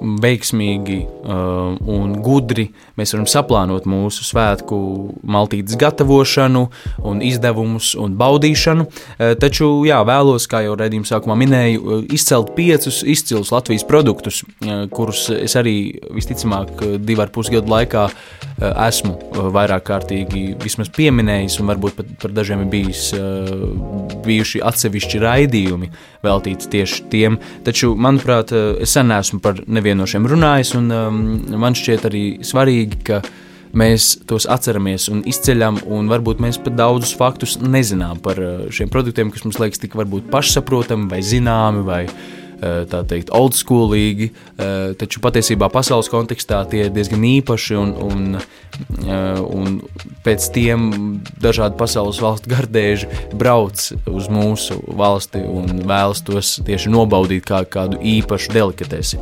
veiksmīgi 0.00 0.98
uh, 1.04 1.76
un 1.90 2.16
gudri 2.24 2.68
mēs 2.98 3.14
varam 3.14 3.26
saplānot 3.30 3.86
mūsu 3.88 4.24
svētku 4.26 4.78
maltītes 5.26 5.78
gatavošanu, 5.80 6.66
un 7.06 7.22
izdevumus 7.24 7.94
un 8.00 8.16
baudīšanu. 8.18 8.86
Uh, 8.86 9.34
taču, 9.40 9.70
jā, 9.88 10.02
vēlos, 10.06 10.48
kā 10.50 10.62
jau 10.66 10.76
redzījuma 10.78 11.08
sākumā 11.08 11.38
minēju, 11.42 11.82
uh, 11.82 12.04
izcelt 12.14 12.54
piecus 12.58 13.02
izcilus 13.06 13.52
Latvijas 13.54 13.86
produktus, 13.88 14.42
uh, 14.44 14.86
kurus 14.92 15.26
es 15.34 15.56
arī 15.58 15.76
visticamāk 16.16 16.84
divu 17.02 17.24
ar 17.24 17.32
pus 17.34 17.50
gadu 17.52 17.72
laikā 17.72 18.08
esmu 18.60 19.12
uh, 19.14 19.48
vairāk 19.54 19.84
kārtīgi 19.90 20.42
vismaz 20.62 20.90
pieminējis, 20.96 21.58
un 21.60 21.70
varbūt 21.72 21.96
pat 21.98 22.12
par 22.22 22.34
dažiem 22.36 22.64
ir 22.64 22.70
bijis, 22.72 23.08
uh, 23.16 23.50
bijuši 24.26 24.62
atsevišķi 24.64 25.22
raidījumi 25.22 25.90
veltīti 26.24 26.70
tieši 26.72 27.08
tiem. 27.12 27.40
Taču, 27.66 27.94
manuprāt, 28.00 28.54
es 28.82 28.94
sen 28.96 29.12
esmu 29.14 29.42
par 29.44 29.60
nevienu 29.66 30.04
no 30.04 30.08
šiem 30.10 30.28
runājis, 30.28 30.72
un 30.78 30.88
um, 30.92 31.20
man 31.60 31.76
šķiet 31.76 32.08
arī 32.08 32.24
svarīgi, 32.46 33.02
ka 33.06 33.20
mēs 33.76 34.14
tos 34.28 34.46
atceramies 34.48 35.10
un 35.12 35.20
izceļam, 35.28 35.82
un 35.92 36.08
varbūt 36.10 36.40
mēs 36.42 36.58
pat 36.62 36.78
daudzus 36.78 37.12
faktus 37.18 37.58
nezinām 37.60 38.20
par 38.24 38.40
šiem 38.72 38.90
produktiem, 38.92 39.32
kas 39.34 39.44
mums 39.44 39.60
liekas 39.60 39.82
tik 39.82 39.96
varbūt 39.98 40.30
pašsaprotami 40.32 41.10
vai 41.12 41.20
zināmi 41.24 41.84
vai 41.86 42.02
tā 42.60 43.02
teikt 43.08 43.32
oldschoolīgi, 43.36 44.30
uh, 44.32 44.94
taču 44.98 45.20
patiesībā 45.24 45.68
pasaules 45.72 46.10
kontekstā 46.12 46.62
tie 46.70 46.86
ir 46.86 46.94
diezgan 46.94 47.24
īpaši 47.26 47.76
un, 47.80 47.92
un, 48.06 48.38
un 49.06 49.76
pēc 50.24 50.48
tiem 50.54 50.88
dažādi 51.42 51.78
pasaules 51.80 52.20
valstu 52.22 52.52
gardēži 52.52 53.10
brauc 53.36 53.82
uz 54.10 54.30
mūsu 54.32 54.78
valsti 54.96 55.42
un 55.44 55.84
vēlas 55.86 56.24
tos 56.26 56.56
tieši 56.66 56.92
nobaudīt 56.92 57.46
kā 57.46 57.62
kādu 57.68 58.00
īpašu 58.00 58.56
delikatesi. 58.56 59.20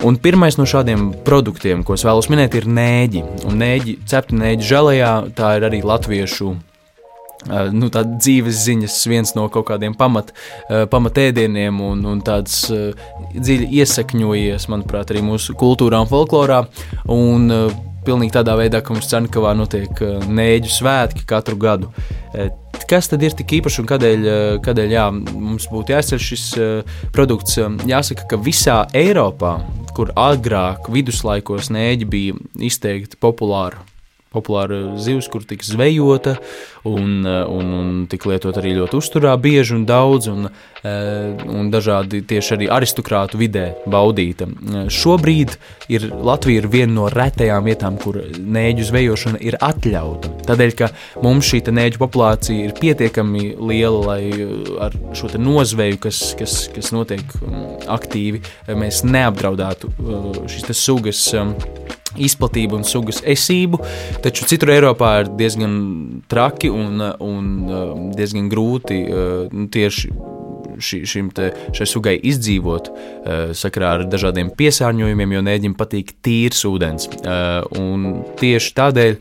Un 0.00 0.16
pirmais 0.16 0.56
no 0.56 0.64
šādiem 0.64 1.10
produktiem, 1.26 1.82
ko 1.84 1.92
es 1.92 2.06
vēlos 2.08 2.30
minēt, 2.32 2.54
ir 2.56 2.64
nēģi. 2.64 3.20
Un 3.50 3.60
nēģi, 3.60 3.98
cepti 4.08 4.38
nēģi 4.40 4.68
žēlējā, 4.70 5.12
tā 5.36 5.52
ir 5.58 5.66
arī 5.68 5.82
latviešu 5.84 6.54
Uh, 7.48 7.70
nu, 7.72 7.88
tāda 7.92 8.18
dzīves 8.20 8.64
ziņas, 8.66 8.96
viens 9.08 9.34
no 9.36 9.46
kaut 9.52 9.70
kādiem 9.70 9.94
pamat, 9.96 10.32
uh, 10.34 10.84
pamatēdieniem, 10.92 11.78
un, 11.80 12.02
un 12.10 12.20
tāds 12.24 12.62
uh, 12.74 12.90
dziļi 13.32 13.70
iesakņojies, 13.80 14.68
manuprāt, 14.72 15.12
arī 15.14 15.24
mūsu 15.24 15.56
kultūrā 15.58 16.02
un 16.04 16.10
folklorā. 16.10 16.64
Un, 17.10 17.48
pilnīgi 18.00 18.32
tādā 18.32 18.54
veidā, 18.56 18.80
ka 18.80 18.94
mums 18.94 19.10
Cenkavā 19.10 19.52
notiek 19.56 19.98
nēģu 20.24 20.70
svētki 20.72 21.26
katru 21.28 21.58
gadu. 21.60 21.90
Kas 22.88 23.10
tad 23.12 23.20
ir 23.22 23.36
tik 23.36 23.52
īpašs 23.58 23.82
un 23.82 23.90
kādēļ, 23.90 24.24
kādēļ 24.64 24.94
jā, 24.96 25.04
mums 25.12 25.68
būtu 25.70 25.92
jāizceļ 25.92 26.22
šis 26.24 26.46
produkts? 27.12 27.60
Jāsaka, 27.86 28.24
ka 28.32 28.40
visā 28.40 28.80
Eiropā 28.96 29.58
kur 30.00 30.14
agrāk 30.16 30.88
viduslaikos 30.92 31.68
nēģi 31.74 32.08
bija 32.08 32.36
izteikti 32.70 33.20
populāri 33.20 33.76
populāra 34.30 34.94
zivs, 35.00 35.26
kur 35.30 35.42
tika 35.46 35.66
zvejota 35.66 36.36
un, 36.86 37.24
un, 37.26 37.72
un 37.80 37.88
tika 38.10 38.30
lietot 38.30 38.56
arī 38.60 38.76
ļoti 38.78 38.98
uzturā, 39.00 39.34
bieži 39.40 39.74
un 39.76 39.86
daudz, 39.88 40.28
un, 40.30 40.48
eh, 40.86 41.42
un 41.50 41.70
dažādi 41.72 42.22
tieši 42.30 42.54
arī 42.56 42.70
aristokrātu 42.70 43.40
vidē 43.40 43.66
baudīta. 43.90 44.46
Šobrīd 44.90 45.56
ir 45.90 46.08
Latvija 46.14 46.62
ir 46.62 46.70
viena 46.70 46.94
no 46.94 47.08
retajām 47.10 47.66
vietām, 47.66 47.98
kur 48.00 48.20
nēģu 48.38 48.86
zvejošana 48.92 49.42
ir 49.42 49.58
atļauta. 49.58 50.32
Tādēļ, 50.46 50.74
ka 50.78 50.90
mums 51.24 51.50
šī 51.50 51.64
nēģu 51.70 52.00
populācija 52.00 52.68
ir 52.68 52.76
pietiekami 52.78 53.54
liela, 53.58 54.00
lai 54.12 54.20
eh, 54.30 54.56
ar 54.86 54.94
šo 55.18 55.34
nozveju, 55.40 55.98
kas, 56.06 56.22
kas, 56.38 56.60
kas 56.74 56.94
notiek 56.94 57.24
mm, 57.40 57.88
aktīvi, 57.90 58.44
mēs 58.78 59.02
neapdraudētu 59.06 59.90
eh, 59.90 60.44
šīs 60.54 60.70
sugas 60.78 61.26
izplatību 62.18 62.80
un 62.80 62.86
sugas 62.88 63.22
esību, 63.26 63.80
taču 64.24 64.48
citur 64.50 64.74
Eiropā 64.74 65.12
ir 65.22 65.32
diezgan 65.38 65.74
traki 66.30 66.70
un, 66.72 67.02
un 67.20 67.50
um, 67.68 68.10
diezgan 68.16 68.50
grūti 68.52 69.02
uh, 69.06 69.46
nu, 69.52 69.68
tieši 69.72 70.12
ši, 70.82 71.02
šim 71.08 71.30
te, 71.34 71.52
šai 71.76 71.88
sugai 71.88 72.16
izdzīvot 72.32 72.90
uh, 72.90 73.54
sakarā 73.56 73.94
ar 73.98 74.06
dažādiem 74.10 74.52
piesārņojumiem, 74.58 75.36
jo 75.36 75.44
nēģim 75.46 75.78
patīk 75.78 76.16
tīrs 76.24 76.64
ūdens. 76.68 77.10
Uh, 77.20 78.20
tieši 78.40 78.76
tādēļ 78.80 79.18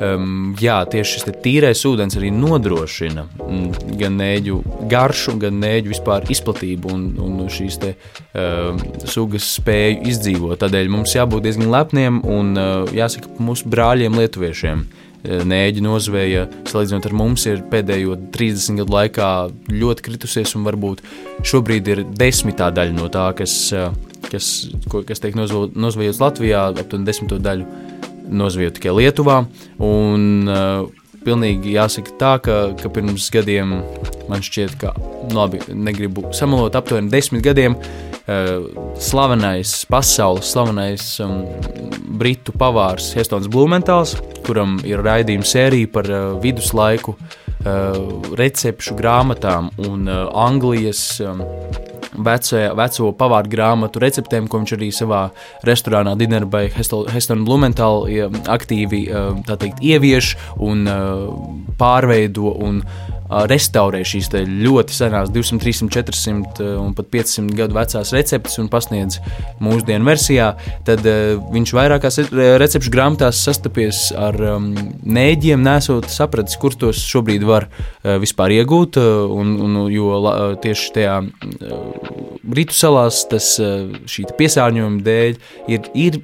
jā, 0.00 0.76
tieši 0.90 1.18
šis 1.18 1.26
tīrais 1.44 1.82
ūdens 1.84 2.16
arī 2.16 2.30
nodrošina 2.32 3.26
mm, 3.36 3.96
gan 4.00 4.16
nēģu 4.20 4.60
garšu, 4.90 5.36
gan 5.40 5.60
nēģu 5.60 5.92
vispār 5.92 6.24
izplatību 6.32 6.92
un, 6.94 7.04
un 7.20 7.42
šīs 7.52 7.78
te, 7.82 7.92
um, 8.32 8.80
sugas 9.04 9.50
spēju 9.58 10.06
izdzīvot. 10.10 10.58
Tādēļ 10.62 10.90
mums 10.92 11.14
jābūt 11.16 11.44
diezgan 11.44 11.70
lepniem 11.74 12.22
un 12.24 12.56
uh, 12.56 12.88
jāsaka 12.96 13.36
mūsu 13.42 13.68
brāļiem 13.70 14.16
lietuviešiem. 14.20 14.86
Uh, 15.20 15.42
nēģi 15.44 15.84
nozveja, 15.84 16.46
salīdzinot 16.70 17.08
ar 17.10 17.16
mums, 17.16 17.46
ir 17.50 17.64
pēdējo 17.72 18.16
30 18.32 18.80
gadu 18.80 18.96
laikā 18.96 19.30
ļoti 19.68 20.06
kritusies, 20.06 20.54
un 20.56 20.64
varbūt 20.68 21.02
šobrīd 21.46 21.90
ir 21.92 22.04
desmitā 22.08 22.70
daļa 22.72 22.96
no 22.96 23.10
tā, 23.12 23.26
kas, 23.36 23.56
uh, 23.76 23.90
kas, 24.30 24.52
kas 25.08 25.20
tiek 25.20 25.36
nozvejots 25.36 26.22
Latvijā, 26.22 26.70
aptuveni 26.72 27.08
desmito 27.08 27.40
daļu 27.42 27.68
nozviju 28.30 28.72
tikai 28.76 28.94
Lietuvā. 28.96 29.42
Un, 29.82 30.48
uh, 30.48 30.88
Pilnīgi 31.24 31.74
jāsaka 31.74 32.14
tā, 32.20 32.30
ka, 32.44 32.56
ka 32.80 32.90
pirms 32.92 33.28
gadiem 33.32 33.74
man 34.30 34.44
šķiet, 34.44 34.76
ka, 34.80 34.94
nu, 35.28 35.34
labi, 35.36 35.60
negribu 35.74 36.30
samalot, 36.36 36.76
aptuveni 36.78 37.10
desmit 37.12 37.44
gadiem 37.44 37.76
uh, 37.76 38.70
slavenais, 39.00 39.74
pasaules 39.90 40.52
slavenais 40.54 41.04
um, 41.24 41.42
britu 42.20 42.54
pavārs 42.56 43.12
Hestons 43.16 43.50
Blumentāls, 43.52 44.16
kuram 44.46 44.78
ir 44.86 45.04
raidījuma 45.04 45.46
sērija 45.46 45.92
par 45.92 46.08
uh, 46.08 46.24
viduslaiku 46.42 47.16
uh, 47.16 48.00
recepšu 48.40 48.96
grāmatām 49.00 49.72
un 49.90 50.08
uh, 50.08 50.26
Anglijas. 50.48 51.04
Um, 51.24 51.44
veco, 52.24 52.60
veco 52.78 53.12
pavāru 53.18 53.52
grāmatu 53.52 54.02
receptēm, 54.02 54.48
ko 54.50 54.62
viņš 54.62 54.74
arī 54.76 54.90
savā 54.94 55.22
restorānā 55.66 56.16
Dinner 56.20 56.46
by 56.48 56.70
Heston 56.76 57.44
Blumenthal 57.48 58.06
aktīvi 58.50 59.04
teikt, 59.50 59.80
ievieš 59.82 60.34
un 60.60 60.84
pārveido 61.80 62.54
un 62.60 62.82
restaurē 63.30 64.02
šīs 64.06 64.30
ļoti 64.34 64.94
senās, 64.94 65.30
200, 65.32 65.60
300, 65.62 65.90
400 65.94 66.68
un 66.80 66.94
pat 66.96 67.10
500 67.12 67.54
gadu 67.58 67.76
vecās 67.76 68.12
receptes 68.14 68.58
un 68.62 68.70
pasniedz 68.72 69.20
mūsdienu 69.62 70.08
versijā, 70.08 70.52
tad 70.86 71.06
viņš 71.54 71.74
vairākās 71.76 72.20
recepšu 72.30 72.92
grāmatās 72.94 73.42
sastapies 73.46 74.08
ar 74.18 74.38
nēģiem, 74.38 75.62
nesot 75.62 76.10
sapratis, 76.10 76.58
kur 76.60 76.74
tos 76.78 77.02
šobrīd 77.06 77.46
var 77.46 77.68
vispār 78.02 78.56
iegūt, 78.58 78.98
un, 79.00 79.54
un, 79.66 79.78
jo 79.92 80.20
tieši 80.62 80.92
tajā 80.98 81.16
Britu 82.50 82.74
salās 82.74 83.22
tas 83.30 83.52
šī 84.10 84.26
piesārņojuma 84.38 85.02
dēļ 85.06 85.40
ir, 85.70 85.90
ir 85.94 86.20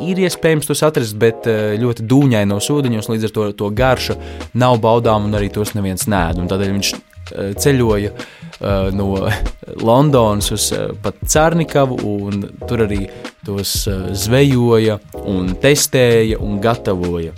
ir 0.00 0.20
iespējams 0.24 0.68
tos 0.68 0.82
atrast, 0.86 1.16
bet 1.20 1.46
eh, 1.50 1.74
ļoti 1.80 2.06
dūņainos 2.08 2.70
ūdeņos, 2.74 3.10
līdz 3.12 3.28
ar 3.28 3.34
to, 3.36 3.48
to 3.62 3.70
garša 3.76 4.18
nav 4.58 4.80
baudām 4.82 5.28
un 5.28 5.38
arī 5.38 5.50
tos 5.52 5.74
neviens 5.76 6.08
nēd. 6.10 6.42
Tādēļ 6.50 6.74
viņš 6.76 6.92
eh, 6.94 7.52
ceļoja 7.62 8.12
uh, 8.12 8.88
no 8.96 9.08
Londonas 9.86 10.52
uz 10.54 10.68
pat 11.02 11.22
Cārnikavu, 11.26 12.00
un 12.06 12.46
tur 12.68 12.86
arī 12.86 13.06
tos 13.46 13.82
zvejoja, 14.24 15.00
un 15.26 15.54
testēja 15.62 16.38
un 16.42 16.60
gatavoja. 16.62 17.34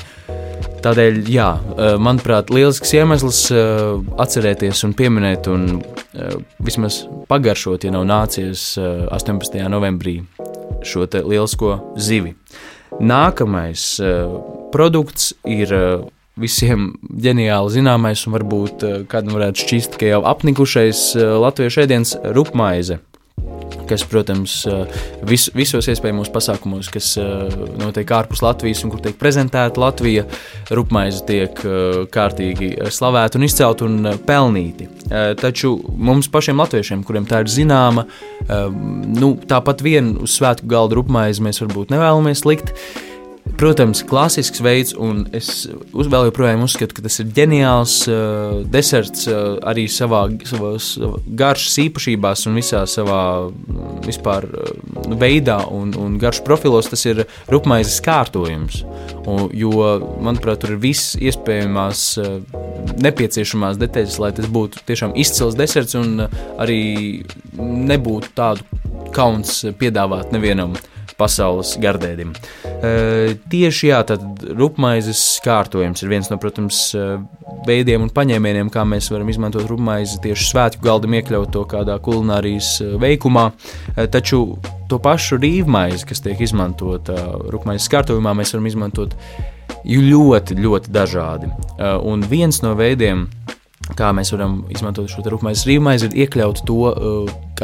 Tādēļ, 0.84 1.20
jā, 1.32 1.46
manuprāt, 1.96 2.50
lielisks 2.52 2.90
iemesls 2.92 3.46
atcerēties 4.20 4.82
un 4.84 4.92
pieminēt, 4.92 5.48
un 5.48 5.78
vismaz 6.60 7.06
pagaršot, 7.30 7.86
ja 7.88 7.94
nav 7.94 8.04
nācies 8.10 8.74
18. 8.76 9.56
novembrī 9.72 10.18
šo 10.88 11.06
lielisko 11.12 11.78
zivi. 11.96 12.34
Nākamais 13.00 13.86
uh, 14.02 14.36
produkts 14.72 15.32
ir 15.48 15.72
uh, 15.74 16.04
visiem 16.38 16.92
ģeniāli 17.02 17.74
zināmais, 17.74 18.22
un 18.26 18.36
varbūt 18.36 18.86
uh, 18.86 19.00
kādam 19.10 19.38
varētu 19.38 19.64
šķist, 19.64 19.98
ka 19.98 20.12
jau 20.12 20.22
apnikušais 20.30 21.02
latviešu 21.42 21.84
ēdiens 21.86 22.14
rupmaize, 22.36 23.00
kas, 23.88 24.04
protams, 24.08 24.56
vis, 25.26 25.48
visos 25.56 25.88
iespējamos 25.90 26.30
pasākumos, 26.34 26.90
kas 26.92 27.14
notiek 27.80 28.10
ārpus 28.16 28.42
Latvijas 28.44 28.84
un 28.84 28.92
kur 28.92 29.02
tiek 29.04 29.16
prezentēta 29.20 29.80
Latvija, 29.80 30.26
rupmaize 30.74 31.24
tiek 31.28 31.62
kārtīgi 32.14 32.72
slavēta 32.94 33.40
un 33.40 33.48
izcelta 33.48 33.88
un 33.88 34.12
pelnīti. 34.26 34.88
Taču 35.40 35.76
mums 35.94 36.30
pašiem 36.32 36.60
latviešiem, 36.62 37.04
kuriem 37.06 37.28
tā 37.28 37.44
ir 37.44 37.52
zināma, 37.52 38.06
nu, 38.48 39.34
tāpat 39.48 39.84
vien 39.84 40.14
uz 40.24 40.38
svētku 40.38 40.68
galda 40.70 40.98
rupmaizi 41.00 41.44
mēs 41.44 41.60
varbūt 41.64 41.92
nevēlamies 41.94 42.46
likt. 42.48 42.74
Protams, 43.54 44.02
klasisks 44.02 44.58
veids, 44.64 44.94
un 44.98 45.24
es 45.34 45.48
uz, 45.94 46.08
vēl 46.10 46.26
joprojām 46.28 46.64
uzskatu, 46.64 46.96
ka 46.96 47.04
tas 47.04 47.20
ir 47.22 47.28
ģeniāls 47.36 47.94
uh, 48.10 48.62
deserts 48.66 49.28
uh, 49.30 49.60
arī 49.70 49.84
savā, 49.90 50.24
savās 50.48 50.88
garšas 51.38 51.76
īpašībās 51.84 52.44
un 52.50 52.58
visā 52.58 52.82
savā 52.90 53.20
vispār, 54.04 54.48
uh, 54.50 55.12
veidā 55.20 55.60
un, 55.70 55.92
un 56.00 56.16
garšu 56.18 56.42
profilos. 56.46 56.90
Tas 56.90 57.06
ir 57.06 57.22
rupmaizes 57.52 58.00
kārtojums, 58.04 58.82
un, 59.22 59.46
jo, 59.54 59.70
manuprāt, 60.24 60.64
tur 60.64 60.74
ir 60.74 60.82
viss 60.82 61.14
iespējamās 61.22 62.06
uh, 62.22 62.40
nepieciešamās 63.06 63.78
detaļas, 63.78 64.18
lai 64.22 64.32
tas 64.34 64.50
būtu 64.50 64.82
tiešām 64.88 65.14
izcils 65.20 65.54
deserts 65.58 65.94
un 66.00 66.26
uh, 66.26 66.42
arī 66.58 66.80
nebūtu 67.54 68.34
tādu 68.34 68.66
kauns 69.14 69.60
piedāvāt 69.78 70.34
nevienam 70.34 70.74
uh, 70.74 70.90
pasaules 71.18 71.74
gardēdim. 71.82 72.34
Uh, 72.64 73.34
tieši 73.52 73.90
jā, 73.90 74.00
tad 74.08 74.44
rupmaizes 74.58 75.22
kārtojums 75.44 76.04
ir 76.04 76.12
viens 76.12 76.30
no, 76.32 76.38
protams, 76.42 76.80
veidiem 77.68 78.04
un 78.04 78.12
paņēmieniem, 78.14 78.70
kā 78.72 78.84
mēs 78.88 79.10
varam 79.12 79.30
izmantot 79.32 79.68
rupmaizi 79.70 80.20
tieši 80.24 80.50
svētku 80.50 80.84
galdam, 80.84 81.16
iekļaut 81.18 81.52
to 81.54 81.64
kādā 81.70 81.96
kulinārijas 82.02 82.76
veikumā. 83.00 83.48
Uh, 83.94 84.04
taču 84.10 84.44
to 84.90 85.00
pašu 85.02 85.38
rīvmaizi, 85.42 86.06
kas 86.08 86.22
tiek 86.24 86.40
izmantota 86.44 87.16
rupmaizes 87.52 87.90
kārtojumā, 87.92 88.34
mēs 88.36 88.54
varam 88.54 88.70
izmantot 88.70 89.16
ļoti, 89.84 90.56
ļoti 90.60 90.92
dažādi. 90.94 91.50
Uh, 91.74 91.96
un 92.04 92.24
viens 92.28 92.60
no 92.64 92.74
veidiem, 92.78 93.26
kā 93.98 94.10
mēs 94.16 94.32
varam 94.32 94.62
izmantot 94.72 95.10
šo 95.12 95.24
rupmaizes 95.28 95.66
rīvmaizi, 95.68 96.08
ir 96.08 96.24
iekļaut 96.24 96.64
to 96.68 96.78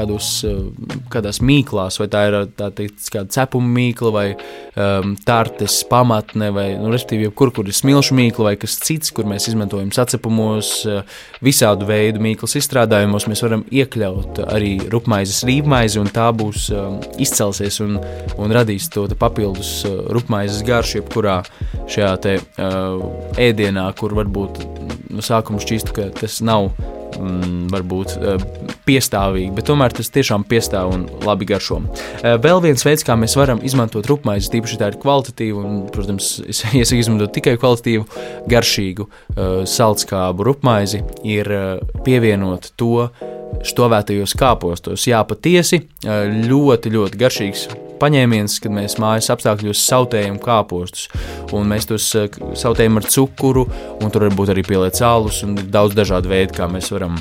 kādos, 0.01 0.31
uh, 0.49 0.99
kādās 1.13 1.41
mīklās, 1.45 2.01
vai 2.01 2.09
tā 2.11 2.25
ir 2.29 2.39
tā 2.59 2.71
teikt, 2.75 3.05
kāda 3.13 3.31
cepuma 3.37 3.71
mīkla, 3.77 4.13
vai 4.15 4.27
um, 4.35 5.15
tartes 5.27 5.81
pamatne, 5.91 6.51
vai, 6.57 6.67
nu, 6.81 6.91
respektīvi, 6.93 7.31
kur, 7.37 7.53
kur 7.55 7.69
ir 7.69 7.77
smilšu 7.77 8.17
mīkla, 8.19 8.51
vai 8.51 8.55
kas 8.61 8.79
cits, 8.83 9.13
kur 9.15 9.29
mēs 9.31 9.51
izmantojam 9.53 9.93
sacepumos, 9.95 10.73
visādu 11.45 11.89
veidu 11.89 12.23
mīklas 12.25 12.57
izstrādājumos, 12.61 13.29
mēs 13.31 13.45
varam 13.47 13.65
iekļaut 13.71 14.43
arī 14.49 14.77
rupmaizes 14.93 15.45
rīvmaizi, 15.49 16.01
un 16.03 16.11
tā 16.15 16.31
būs 16.37 16.71
um, 16.75 17.01
izcelsies 17.21 17.81
un, 17.85 17.99
un 18.41 18.57
radīs 18.57 18.91
to 18.93 19.07
papildus 19.21 19.81
rupmaizes 20.11 20.65
garšu, 20.67 21.01
jebkurā 21.01 21.41
šajā 21.91 22.15
te 22.25 22.39
uh, 22.41 23.03
ēdienā, 23.41 23.89
kur 23.99 24.15
varbūt 24.19 24.63
no 25.11 25.25
sākuma 25.25 25.63
šķīstu, 25.63 25.95
ka 25.97 26.09
tas 26.21 26.41
nav 26.45 26.71
mm, 27.17 27.67
varbūt 27.73 28.15
eh, 28.19 28.45
piestāvīgi, 28.87 29.51
bet 29.57 29.69
tomēr 29.71 29.95
tas 29.97 30.13
tiešām 30.15 30.45
piestāv 30.51 30.93
un 30.95 31.07
labi 31.27 31.49
garšo. 31.51 31.81
Eh, 32.21 32.37
vēl 32.43 32.63
viens 32.65 32.85
veids, 32.87 33.05
kā 33.07 33.17
mēs 33.21 33.37
varam 33.39 33.63
izmantot 33.67 34.09
rupmaizi, 34.11 34.53
tīpaši 34.55 34.81
tā 34.81 34.93
ir 34.93 35.01
kvalitatīva, 35.03 35.65
un, 35.65 35.83
protams, 35.93 36.33
es 36.47 36.65
iesaku 36.79 37.03
izmantot 37.03 37.35
tikai 37.37 37.57
kvalitatīvu, 37.61 38.07
garšīgu 38.51 39.07
uh, 39.07 39.63
saldskābu 39.69 40.47
rupmaizi, 40.47 41.03
ir 41.27 41.51
pievienot 42.07 42.73
to 42.81 43.09
štovētajos 43.67 44.35
kāpostos. 44.41 45.07
Jā, 45.11 45.21
patiesi 45.29 45.83
ļoti, 46.07 46.93
ļoti 46.97 47.21
garšīgs 47.21 47.69
paņēmiens, 48.01 48.59
kad 48.63 48.75
mēs 48.75 48.99
mājas 49.03 49.31
apstākļos 49.35 49.83
sautējam 49.87 50.39
kāpostus. 50.43 51.09
Un 51.57 51.69
mēs 51.71 51.89
tos 51.91 52.09
eh, 52.19 52.31
sautējam 52.59 53.01
ar 53.01 53.09
cukuru, 53.11 53.67
un 54.01 54.13
tur 54.13 54.27
var 54.29 54.39
būt 54.39 54.55
arī 54.55 54.65
pieliec 54.67 55.01
alus 55.05 55.43
un 55.47 55.59
daudz 55.61 55.97
dažādu 55.99 56.33
veidu, 56.33 56.57
kā 56.57 56.69
mēs 56.71 56.91
varam 56.95 57.19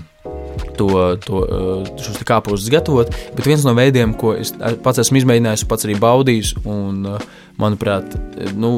to, 0.79 0.89
to, 1.25 1.43
eh, 1.45 1.91
šos 2.03 2.21
kāpostus 2.27 2.71
gatavot. 2.74 3.12
Bet 3.38 3.50
viens 3.50 3.65
no 3.67 3.75
veidiem, 3.77 4.15
ko 4.19 4.36
es 4.39 4.53
pats 4.83 5.03
esmu 5.05 5.21
izmēģinājis, 5.21 5.67
pats 5.69 5.88
arī 5.88 6.00
baudījis, 6.00 6.55
un 6.69 7.15
eh, 7.15 7.29
manuprāt, 7.59 8.15
nu, 8.55 8.77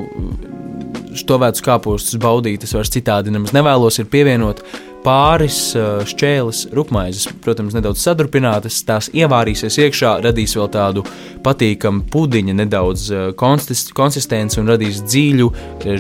štovētus 1.18 1.64
kāpostus 1.66 2.20
baudīt, 2.22 2.64
es 2.66 2.74
vairs 2.76 2.92
citādi 2.94 3.34
nemaz 3.34 3.54
nevēlos, 3.56 4.00
ir 4.00 4.10
pievienot 4.12 4.64
pāris 5.06 5.72
šķēles 6.12 6.68
rupmaizes, 6.76 7.28
protams, 7.44 7.74
nedaudz 7.78 8.04
sadrupinātas, 8.04 8.82
tās 8.86 9.10
ievārīsies 9.16 9.80
iekšā, 9.82 10.18
radīs 10.26 10.54
vēl 10.58 10.70
tādu 10.74 11.04
patīkamu 11.42 12.06
pudiņu, 12.12 12.54
nedaudz 12.58 13.08
konsistenci 13.38 14.60
un 14.62 14.70
radīs 14.70 15.02
dziļu, 15.06 15.48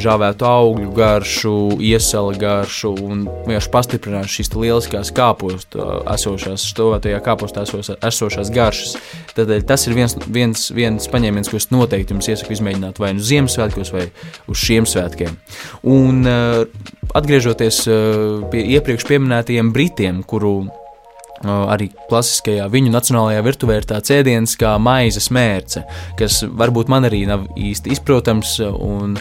žāvētu 0.06 0.48
augļu 0.48 0.92
garšu, 0.98 1.56
iesala 1.82 2.36
garšu 2.38 2.94
un 3.02 3.26
vienkārši 3.48 3.74
pastiprinās 3.74 4.36
šīs 4.36 4.54
lieliskās 4.54 5.14
kāpostu 5.18 5.82
esošās, 6.14 6.68
stovētajā 6.76 7.24
kāpostā 7.26 7.66
esošās 8.12 8.54
garšas. 8.54 8.98
Tad 9.36 9.52
tas 9.66 9.88
ir 9.88 9.96
viens, 9.98 10.18
viens, 10.28 10.68
viens 10.76 11.10
paņēmiens, 11.10 11.50
ko 11.50 11.58
es 11.58 11.70
noteikti 11.72 12.14
jums 12.14 12.30
iesaku 12.30 12.58
izmēģināt 12.58 13.00
vai 13.02 13.14
nu 13.16 13.24
Ziemassvētkos 13.26 13.94
vai 13.96 14.10
uz 14.52 14.62
šiem 14.62 14.86
svētkiem. 14.90 15.38
Un 15.88 16.26
atgriežoties 17.18 17.84
pie 18.52 18.66
iepriekš 18.76 18.91
iepriekš 18.92 19.24
minētajiem 19.24 19.70
Britiem, 19.72 20.24
kuru 20.28 20.66
arī 21.42 21.88
klasiskajā 22.10 22.68
viņu 22.70 22.92
nacionālajā 22.94 23.44
virtuvē 23.46 23.80
ir 23.80 23.88
tāds 23.90 24.12
ēdiens 24.14 24.54
kā 24.60 24.76
maizes 24.78 25.32
mērce, 25.34 25.86
kas 26.20 26.44
varbūt 26.46 26.92
man 26.92 27.08
arī 27.08 27.24
nav 27.30 27.48
īsti 27.56 27.96
izprotams. 27.96 28.60
Un, 28.62 29.18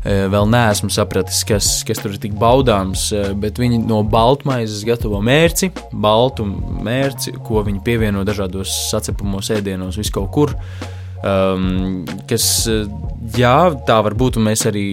Vēl 0.00 0.46
neesmu 0.46 0.86
sapratis, 0.94 1.40
kas, 1.44 1.66
kas 1.84 1.98
tur 1.98 2.12
ir 2.14 2.20
tik 2.22 2.36
baudāms, 2.38 3.08
bet 3.42 3.58
viņi 3.58 3.80
no 3.88 3.98
baltmaizes 4.06 4.84
gatavo 4.86 5.18
mērci, 5.26 5.72
baltu 5.90 6.46
mērci, 6.46 7.34
ko 7.44 7.64
viņi 7.66 7.82
pievieno 7.84 8.22
dažādos 8.24 8.70
sacepumos, 8.86 9.50
ēdienos, 9.50 9.98
vis 9.98 10.12
kaut 10.14 10.30
kur. 10.32 10.54
Um, 11.20 12.06
kas, 12.30 12.44
jā, 13.36 13.56
tā 13.86 13.98
var 14.06 14.16
būt, 14.16 14.38
un 14.40 14.46
mēs 14.48 14.64
arī 14.70 14.84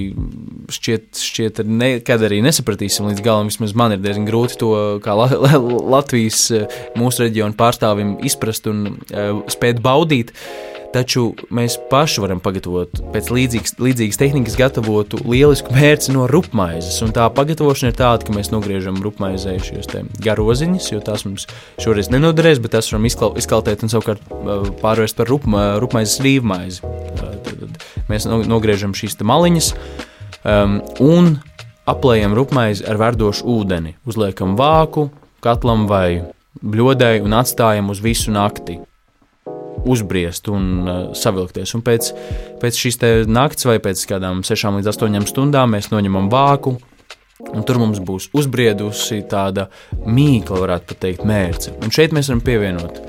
šķiet, 0.72 1.20
šķiet 1.24 1.62
nekad 1.64 2.24
arī 2.28 2.42
nesapratīsim 2.46 3.08
līdz 3.08 3.24
galam. 3.26 3.52
Vismaz 3.52 3.76
man 3.78 3.96
ir 3.96 4.02
diezgan 4.04 4.28
grūti 4.28 4.60
to 4.62 4.72
kā 5.04 5.16
La 5.18 5.30
La 5.32 5.60
Latvijas 5.96 6.42
eh, 6.56 6.80
mūsu 7.00 7.26
reģionu 7.26 7.58
pārstāvim 7.58 8.18
izprast 8.28 8.68
un 8.72 8.88
uh, 8.92 9.44
spēt 9.52 9.80
baudīt. 9.84 10.34
Taču 10.94 11.34
mēs 11.52 11.76
paši 11.92 12.22
varam 12.24 12.40
pagatavot 12.44 13.02
pēc 13.12 13.28
līdzīgas, 13.36 13.74
līdzīgas 13.84 14.20
tehnikas, 14.22 14.56
gatavotu 14.60 15.20
lielisku 15.28 15.74
mērci 15.76 16.14
no 16.16 16.28
rupmaizes. 16.32 17.02
Un 17.04 17.12
tā 17.16 17.26
pagatavošana 17.36 17.92
ir 17.92 17.98
tāda, 18.00 18.24
ka 18.24 18.36
mēs 18.36 18.54
nogriežam 18.54 19.02
rupmaizē 19.04 19.58
šīs 19.64 19.92
garoziņas, 20.24 20.88
jo 20.94 21.02
tās 21.04 21.26
mums 21.28 21.48
šoreiz 21.84 22.08
nenoderēs, 22.14 22.62
bet 22.64 22.78
tās 22.78 22.88
varam 22.94 23.10
izkaltēt 23.10 23.84
un 23.84 23.92
savukārt 23.92 24.24
pārvērst 24.80 25.20
par 25.20 25.32
rupma, 25.32 25.66
rupmaizes 25.84 26.24
rīvmaizi. 26.24 26.96
Tad 27.20 27.84
mēs 28.08 28.30
nogriežam 28.30 28.96
šīs 28.98 29.20
maliņas 29.28 29.74
um, 30.48 30.80
un 31.04 31.36
aplējam 31.88 32.36
rupmaizi 32.38 32.88
ar 32.88 33.00
verdošu 33.04 33.48
ūdeni. 33.58 33.98
Uzliekam 34.08 34.56
vāku, 34.60 35.10
katlam 35.44 35.88
vai 35.92 36.24
bļodai 36.64 37.18
un 37.24 37.36
atstājam 37.38 37.92
uz 37.94 38.02
visu 38.04 38.34
nakti. 38.34 38.80
Uzbriest 39.86 40.50
un 40.52 40.68
uh, 40.82 40.98
savilkties. 41.18 41.76
Un 41.78 41.84
pēc, 41.86 42.12
pēc 42.62 42.82
šīs 42.82 43.02
nakts 43.30 43.68
vai 43.70 43.78
pēc 43.84 44.04
kādām 44.10 44.44
6 44.48 44.80
līdz 44.80 44.92
8 44.96 45.30
stundām 45.30 45.76
mēs 45.76 45.92
noņemam 45.94 46.32
vāku, 46.34 46.78
un 47.54 47.64
tur 47.68 47.80
mums 47.82 48.02
būs 48.04 48.32
uzbriedusi 48.38 49.22
tāda 49.30 49.68
mīkla, 50.06 50.64
varētu 50.66 50.98
teikt, 51.00 51.26
mērce. 51.28 51.76
Un 51.84 51.94
šeit 51.94 52.16
mēs 52.16 52.32
varam 52.32 52.44
pievienot 52.46 53.02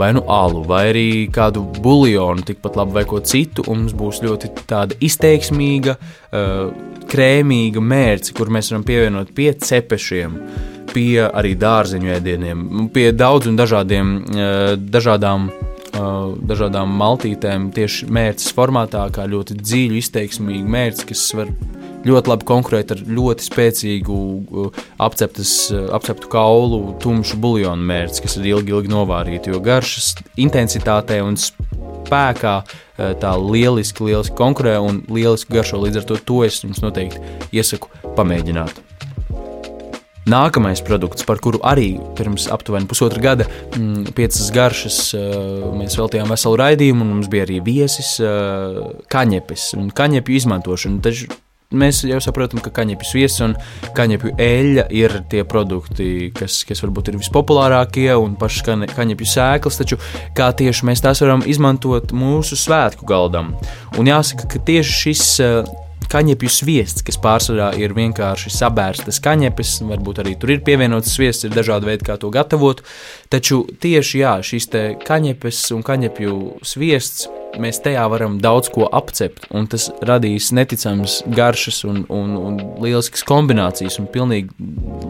vai 0.00 0.12
nu 0.12 0.22
alu, 0.28 0.62
vai 0.64 0.84
arī 0.92 1.06
kādu 1.32 1.62
buļļonu, 1.82 2.44
tikpat 2.48 2.78
labi, 2.78 2.96
vai 2.96 3.04
ko 3.08 3.20
citu. 3.20 3.66
Mums 3.68 3.92
būs 3.96 4.22
ļoti 4.24 4.52
tāda 4.70 4.96
izteiksmīga, 5.04 5.96
uh, 5.96 6.60
krēmīga 7.10 7.82
mērce, 7.82 8.34
kur 8.36 8.52
mēs 8.52 8.70
varam 8.72 8.86
pievienot 8.86 9.34
pie 9.36 9.52
cepešiem. 9.52 10.38
Pie 10.90 11.22
arī 11.26 11.52
dārzeņu 11.58 12.14
ēdieniem, 12.16 12.62
pie 12.94 13.10
daudziem 13.14 13.58
dažādiem, 13.58 14.14
uh, 14.24 14.72
dažādām 14.80 15.50
dažādām 15.92 16.92
maltītēm, 17.00 17.70
tieši 17.74 18.08
mērķis 18.12 18.54
formātā, 18.56 19.06
kā 19.14 19.26
ļoti 19.30 19.56
dziļu, 19.60 19.98
izteiksmīgu 20.00 20.70
mērķi, 20.70 21.06
kas 21.10 21.24
var 21.38 21.50
ļoti 22.06 22.32
labi 22.32 22.46
konkurēt 22.48 22.94
ar 22.94 23.02
ļoti 23.04 23.46
spēcīgu 23.46 24.16
uh, 24.16 24.82
apceptas, 25.02 25.54
uh, 25.74 25.88
apceptu 25.96 26.30
kaulu, 26.32 26.82
tumšu 27.02 27.38
buļbuļsāļu 27.40 27.88
mērķi, 27.90 28.22
kas 28.24 28.38
ir 28.38 28.50
ilgi, 28.54 28.74
ilgi 28.74 28.92
novārīti. 28.92 29.52
Jo 29.52 29.62
garšas 29.64 30.14
intensitātē 30.40 31.20
un 31.24 31.38
spēkā 31.40 32.54
uh, 32.64 33.10
tā 33.20 33.34
lieliski, 33.40 34.06
lieliski 34.10 34.38
konkurē 34.38 34.78
un 34.82 35.02
lieliski 35.10 35.58
garšo. 35.58 35.82
Līdz 35.84 36.02
ar 36.02 36.08
to, 36.12 36.20
to 36.30 36.44
es 36.46 36.62
jums 36.64 36.80
noteikti 36.84 37.20
iesaku 37.56 37.92
pamēģināt. 38.16 38.89
Nākamais 40.30 40.82
produkts, 40.86 41.26
par 41.26 41.40
kuru 41.42 41.58
arī 41.66 41.92
pirms 42.18 42.46
aptuveni 42.52 42.86
pusotra 42.90 43.22
gada 43.24 43.48
mm, 43.48 44.12
piecas 44.14 44.50
garšas 44.54 44.98
mēs 45.74 45.98
veltījām 45.98 46.30
veselu 46.30 46.60
raidījumu, 46.60 47.04
un 47.04 47.14
mums 47.16 47.30
bija 47.32 47.48
arī 47.48 47.60
viesis 47.66 48.16
kaņepes 49.10 49.70
un 49.80 49.90
kaņepju 49.96 50.42
izmantošanu. 50.42 51.00
Taču 51.02 51.30
mēs 51.70 52.02
jau 52.06 52.18
saprotam, 52.22 52.60
ka 52.62 52.72
kaņepju 52.74 53.06
sviests 53.06 53.42
un 53.44 53.54
kaņepju 53.96 54.34
eļļa 54.42 54.86
ir 54.96 55.16
tie 55.30 55.44
produkti, 55.48 56.30
kas, 56.36 56.60
kas 56.68 56.82
varbūt 56.84 57.12
ir 57.12 57.20
vispopulārākie 57.20 58.10
un 58.18 58.34
pašas 58.40 58.90
kaņepju 58.96 59.30
sēklas, 59.30 59.78
taču 59.80 60.00
kā 60.38 60.50
tieši 60.56 60.88
mēs 60.90 61.04
tās 61.04 61.22
varam 61.22 61.44
izmantot 61.46 62.14
mūsu 62.16 62.58
svētku 62.58 63.06
galdam. 63.08 63.54
Un 63.98 64.10
jāsaka, 64.10 64.50
ka 64.50 64.62
tieši 64.66 64.98
šis 65.04 65.24
eh, 65.44 65.70
kaņepju 66.10 66.52
sviests, 66.52 67.04
kas 67.06 67.18
pārsvarā 67.22 67.72
ir 67.80 67.94
vienkārši 67.96 68.52
sabērstas 68.54 69.20
kaņepes, 69.24 69.80
varbūt 69.88 70.22
arī 70.24 70.36
tur 70.40 70.54
ir 70.56 70.64
pievienots 70.66 71.14
sviests, 71.16 71.46
ir 71.46 71.54
dažādi 71.54 71.90
veidi, 71.90 72.06
kā 72.06 72.18
to 72.20 72.32
gatavot, 72.34 72.82
taču 73.32 73.62
tieši 73.82 74.24
jā, 74.24 74.38
šīs 74.46 74.70
kaņepes 75.06 75.66
un 75.76 75.84
kaņepju 75.86 76.40
sviests 76.66 77.28
mēs 77.58 77.80
tajā 77.82 78.04
varam 78.10 78.38
daudz 78.42 78.70
ko 78.70 78.86
apcept, 78.94 79.48
un 79.56 79.66
tas 79.70 79.88
radīs 80.06 80.50
neticamas 80.54 81.20
garšas 81.34 81.82
un, 81.88 82.04
un, 82.12 82.36
un 82.38 82.60
lieliskas 82.82 83.24
kombinācijas, 83.26 83.98
un 84.02 84.06
pilnīgi 84.12 84.54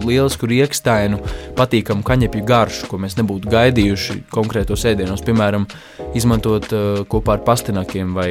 lielisku 0.07 0.49
riekstainu, 0.51 1.21
patīkamu 1.59 2.07
kaņepju 2.07 2.47
garšu, 2.49 2.89
ko 2.91 3.01
mēs 3.03 3.19
nebūtu 3.21 3.53
gaidījuši 3.53 4.23
konkrētos 4.33 4.87
ēdienos, 4.89 5.25
piemēram, 5.27 5.69
izmantot 6.17 6.73
uh, 6.73 7.05
kopā 7.11 7.39
ar 7.39 7.47
pastinakiem 7.47 8.17
vai 8.17 8.31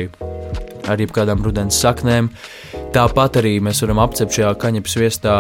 ar 0.88 1.02
jebkādām 1.02 1.44
rudens 1.46 1.80
saknēm. 1.82 2.30
Tāpat 2.96 3.42
arī 3.42 3.58
mēs 3.64 3.84
varam 3.84 4.02
apcept 4.06 4.38
šajā 4.38 4.54
kaņepes 4.62 5.00
viestā 5.02 5.36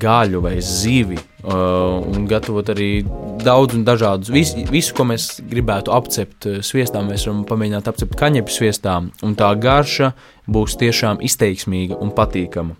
gaļu 0.00 0.44
vai 0.46 0.56
zivi, 0.64 1.20
Uh, 1.40 2.04
un 2.04 2.26
gatavot 2.28 2.68
arī 2.68 3.00
daudz 3.40 3.72
un 3.72 3.80
dažādus. 3.86 4.28
Vis, 4.28 4.50
visu, 4.68 4.92
ko 4.92 5.06
mēs 5.08 5.38
gribētu 5.48 5.88
apcept 5.96 6.44
uh, 6.44 6.58
sviestā, 6.60 7.00
mēs 7.00 7.24
varam 7.24 7.46
pamēģināt 7.48 7.88
apcept 7.88 8.18
kaņepes 8.20 8.58
sviestā, 8.60 8.98
un 9.24 9.36
tā 9.40 9.48
garša 9.56 10.10
būs 10.50 10.76
tiešām 10.80 11.22
izteiksmīga 11.24 11.98
un 12.00 12.12
patīkama. 12.14 12.76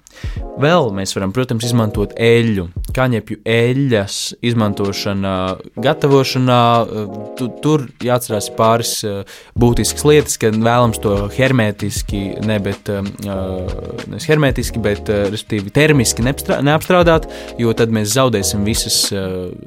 Vēl 0.61 0.90
mēs 0.92 1.14
varam, 1.16 1.30
protams, 1.33 1.64
izmantot 1.64 2.12
eļļu, 2.20 2.66
kaņepju 2.96 3.38
eļļas 3.48 4.16
izmantošana, 4.50 5.35
gatavošanā. 5.80 6.61
Tu, 7.38 7.48
tur 7.64 7.87
jāatcerās 8.04 8.50
pāris 8.59 8.92
būtiskas 9.59 10.04
lietas, 10.04 10.37
ka 10.40 10.50
vēlams 10.52 11.00
to 11.00 11.14
hermētiski, 11.37 12.22
ne, 12.44 12.59
bet, 12.62 12.90
ne 12.90 14.20
hermētiski, 14.26 14.83
bet 14.85 15.09
respektīvi 15.09 15.72
termiski 15.74 16.26
neapstrādāt, 16.26 17.30
jo 17.62 17.72
tad 17.76 17.94
mēs 17.94 18.12
zaudēsim 18.18 18.66
visas 18.68 19.06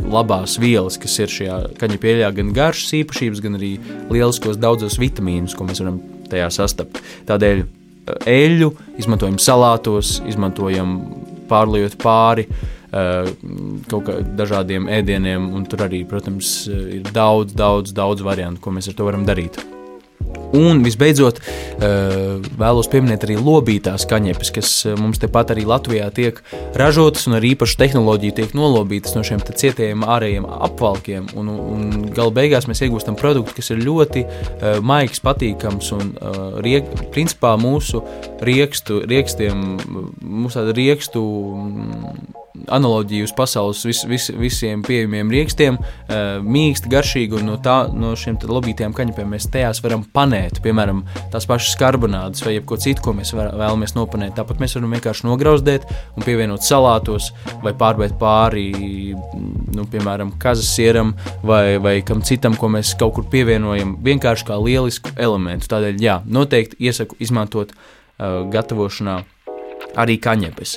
labās 0.03 0.59
vielas, 0.61 0.99
kas 1.01 1.17
ir 1.23 1.37
šajā 1.39 1.61
kaņepju 1.81 2.13
eļļā, 2.13 2.33
gan 2.37 2.53
garšas 2.53 2.99
īpašības, 3.01 3.45
gan 3.47 3.57
arī 3.57 3.77
lieliskos 4.13 4.61
daudzos 4.61 4.99
vitamīnus, 5.01 5.57
ko 5.57 5.65
mēs 5.69 5.81
varam 5.81 6.03
tajā 6.29 6.51
sastapt. 6.53 7.01
Tādēļ 7.29 7.63
eļļu, 8.07 8.69
izmantojam 9.01 9.39
salātos, 9.41 10.17
izmantojam 10.29 10.95
pārliet 11.49 11.97
pāri 12.01 12.47
uh, 12.49 13.29
kaut 13.91 14.09
kādiem 14.39 14.89
ēdieniem, 14.91 15.51
un 15.55 15.67
tur 15.69 15.85
arī, 15.87 16.03
protams, 16.09 16.55
ir 16.69 17.07
daudz, 17.13 17.55
daudz, 17.57 17.95
daudz 17.95 18.25
variantu, 18.25 18.63
ko 18.63 18.75
mēs 18.75 18.91
ar 18.91 18.99
to 18.99 19.07
varam 19.09 19.27
darīt. 19.27 19.61
Un 20.53 20.83
visbeidzot, 20.85 21.39
eh, 21.41 22.37
vēlos 22.59 22.89
pieminēt 22.91 23.25
arī 23.25 23.39
lobītās 23.41 24.05
kaņepes, 24.09 24.51
kas 24.53 24.73
eh, 24.85 24.93
mums 24.99 25.17
tepat 25.21 25.55
arī 25.55 25.65
Latvijā 25.65 26.11
tiek 26.13 26.41
ražotas 26.77 27.25
un 27.27 27.39
ar 27.39 27.47
īpašu 27.47 27.79
tehnoloģiju 27.81 28.35
tiek 28.37 28.53
nolobītas 28.57 29.15
no 29.17 29.23
šiem 29.25 29.41
cietējiem 29.41 30.05
ārējiem 30.05 30.45
apvalkiem. 30.45 31.31
Un, 31.39 31.49
un 31.49 32.05
gala 32.13 32.33
beigās 32.35 32.69
mēs 32.69 32.83
iegūstam 32.85 33.17
produktu, 33.17 33.57
kas 33.57 33.73
ir 33.73 33.81
ļoti 33.81 34.25
uh, 34.27 34.77
maigs, 34.85 35.23
patīkams 35.23 35.89
un 35.97 36.13
riek, 36.63 36.87
principā 37.13 37.55
mūsu 37.59 38.03
riekstu, 38.45 39.01
riekstiem, 39.09 39.65
mūsu 40.21 40.69
riekstu. 40.77 41.23
Analoģiju 42.53 43.25
uz 43.25 43.31
pasaules 43.33 43.79
vis, 43.87 44.03
vis, 44.05 44.27
visiem 44.37 44.83
pieejamiem 44.85 45.31
rīkstiem, 45.33 45.79
uh, 45.79 46.19
mīksti, 46.45 46.91
garšīgi, 46.91 47.39
un 47.39 47.47
no, 47.49 47.55
tā, 47.57 47.87
no 47.89 48.11
šiem 48.19 48.37
lobītajiem 48.45 48.93
kaņepēm 48.93 49.33
mēs 49.33 49.47
tajās 49.53 49.81
varam 49.81 50.03
panēt, 50.13 50.59
piemēram, 50.61 51.01
tās 51.33 51.47
pašas 51.49 51.73
karbonādes 51.81 52.45
vai 52.45 52.59
ko 52.61 52.77
citu, 52.77 53.01
ko 53.07 53.15
mēs 53.17 53.33
vēlamies 53.33 53.95
nopanēt. 53.97 54.35
Tāpat 54.37 54.61
mēs 54.61 54.77
varam 54.77 54.93
vienkārši 54.93 55.27
nograuzdēt 55.27 55.89
un 56.13 56.27
pievienot 56.27 56.65
salātos 56.65 57.31
vai 57.65 57.73
pārbēt 57.77 58.19
pāri, 58.21 58.67
nu, 59.73 59.87
piemēram, 59.89 60.35
kazas 60.41 60.69
sieram 60.77 61.15
vai, 61.41 61.79
vai 61.81 61.97
kam 62.05 62.21
citam, 62.21 62.53
ko 62.59 62.69
mēs 62.75 62.93
kaut 62.99 63.17
kur 63.17 63.29
pievienojam, 63.33 63.97
vienkārši 64.05 64.51
kā 64.51 64.61
lielisku 64.61 65.17
elementu. 65.17 65.73
Tādēļ, 65.73 66.01
jā, 66.05 66.21
noteikti 66.29 66.77
iesaku 66.85 67.17
izmantot 67.23 67.73
uh, 67.73 68.43
gatavošanā 68.53 69.23
arī 69.99 70.17
kaņepes. 70.21 70.75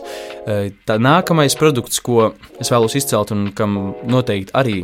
Tā 0.86 0.98
nākamais 1.02 1.56
produkts, 1.58 2.02
ko 2.04 2.32
es 2.60 2.72
vēlos 2.72 2.96
izcelt 2.98 3.32
un 3.34 3.50
kam 3.56 3.78
noteikti 4.06 4.54
arī 4.56 4.78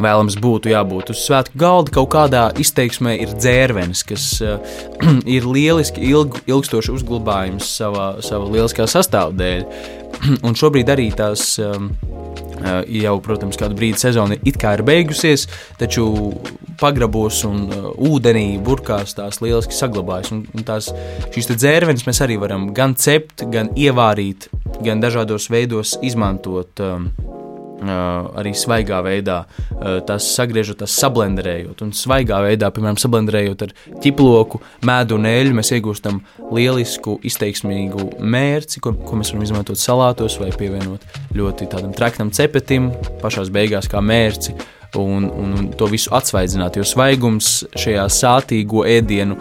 vēlams 0.00 0.36
būtu 0.42 0.72
jābūt 0.72 1.12
uz 1.14 1.22
svētku 1.22 1.58
galda, 1.60 1.92
kaut 1.94 2.10
kādā 2.14 2.44
izteiksmē 2.60 3.14
ir 3.22 3.34
dzērvenis, 3.36 4.02
kas 4.08 4.26
uh, 4.42 4.58
ir 5.36 5.46
lieliski 5.46 6.02
ilg, 6.10 6.40
ilgstoši 6.50 6.94
uzglabājums 6.94 7.68
savā, 7.78 8.08
savā 8.24 8.50
lieliskā 8.50 8.88
sastāvdaļā. 8.90 9.62
un 10.46 10.58
šobrīd 10.58 10.90
arī 10.94 11.10
tās 11.16 11.54
um, 11.62 11.92
jau, 12.88 13.16
protams, 13.24 13.58
kādu 13.60 13.76
brīdi 13.78 14.00
sezona 14.00 14.38
it 14.42 14.58
kā 14.60 14.74
ir 14.78 14.84
beigusies, 14.86 15.46
taču 15.80 16.06
pagrabos 16.80 17.42
un 17.48 17.68
uh, 17.68 17.90
ūdenī 18.10 18.46
burkās 18.64 19.16
tās 19.18 19.40
lieliski 19.44 19.76
saglabājas. 19.76 20.32
Un, 20.34 20.44
un 20.54 20.66
tās, 20.66 20.90
šīs 21.34 21.52
dzērvenes 21.54 22.06
mēs 22.08 22.22
arī 22.24 22.38
varam 22.42 22.70
gan 22.76 22.96
cept, 22.98 23.46
gan 23.52 23.72
ievārīt, 23.78 24.48
gan 24.84 25.04
dažādos 25.04 25.50
veidos 25.52 25.98
izmantot. 26.02 26.80
Um, 26.82 27.10
arī 27.82 28.52
svaigā 28.56 29.00
veidā, 29.04 29.40
tās 30.06 30.28
sagriežot, 30.36 30.78
tās 30.82 30.94
sablenderējot. 31.00 31.82
Un 31.84 31.92
svaigā 31.96 32.40
veidā, 32.44 32.70
piemēram, 32.74 32.98
sablenderējot 33.00 33.66
ar 33.66 33.74
ķiploku, 34.04 34.60
mēdu 34.86 35.18
un 35.18 35.28
eļļu, 35.30 35.56
mēs 35.58 35.72
iegūstam 35.76 36.20
lielisku, 36.54 37.18
izteiksmīgu 37.26 38.10
mērci, 38.20 38.82
ko, 38.84 38.94
ko 39.04 39.18
mēs 39.20 39.34
varam 39.34 39.48
izmantot 39.48 39.80
salātos 39.80 40.38
vai 40.42 40.52
pievienot 40.54 41.04
ļoti 41.34 41.68
tādam 41.72 41.94
traktam 41.96 42.32
cepetim, 42.34 42.92
pašās 43.22 43.52
beigās 43.54 43.90
kā 43.90 44.02
mērci 44.04 44.56
un, 45.00 45.26
un, 45.30 45.52
un 45.58 45.68
to 45.78 45.88
visu 45.90 46.12
atsvaidzināt. 46.14 46.78
Jo 46.78 46.86
svaigums 46.86 47.64
šajā 47.78 48.04
sātīgo 48.12 48.84
ēdienu 48.88 49.36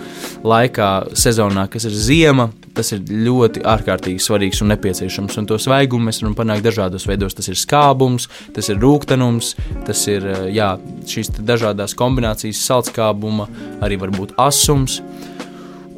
laikā, 0.48 0.90
sezonā, 1.20 1.68
kas 1.72 1.88
ir 1.90 1.98
ziema, 1.98 2.50
tas 2.74 2.90
ir 2.96 3.04
ļoti 3.06 3.64
ārkārtīgi 3.70 4.22
svarīgs 4.24 4.64
un 4.64 4.72
nepieciešams. 4.74 5.38
Un 5.40 5.50
to 5.50 5.60
svaigumu 5.62 6.10
mēs 6.10 6.22
varam 6.24 6.38
panākt 6.38 6.66
dažādos 6.66 7.08
veidos. 7.10 7.36
Tas 7.38 7.50
ir 7.52 7.60
skābums, 7.60 8.30
tas 8.56 8.70
ir 8.72 8.82
rūkstošums, 8.82 9.54
tas 9.88 10.06
ir 10.12 10.26
jā, 10.54 10.74
šīs 11.10 11.34
dažādas 11.44 11.96
kombinācijas, 12.00 12.64
salskābuma, 12.70 13.50
arī 13.84 14.00
varbūt 14.02 14.36
asums. 14.42 15.02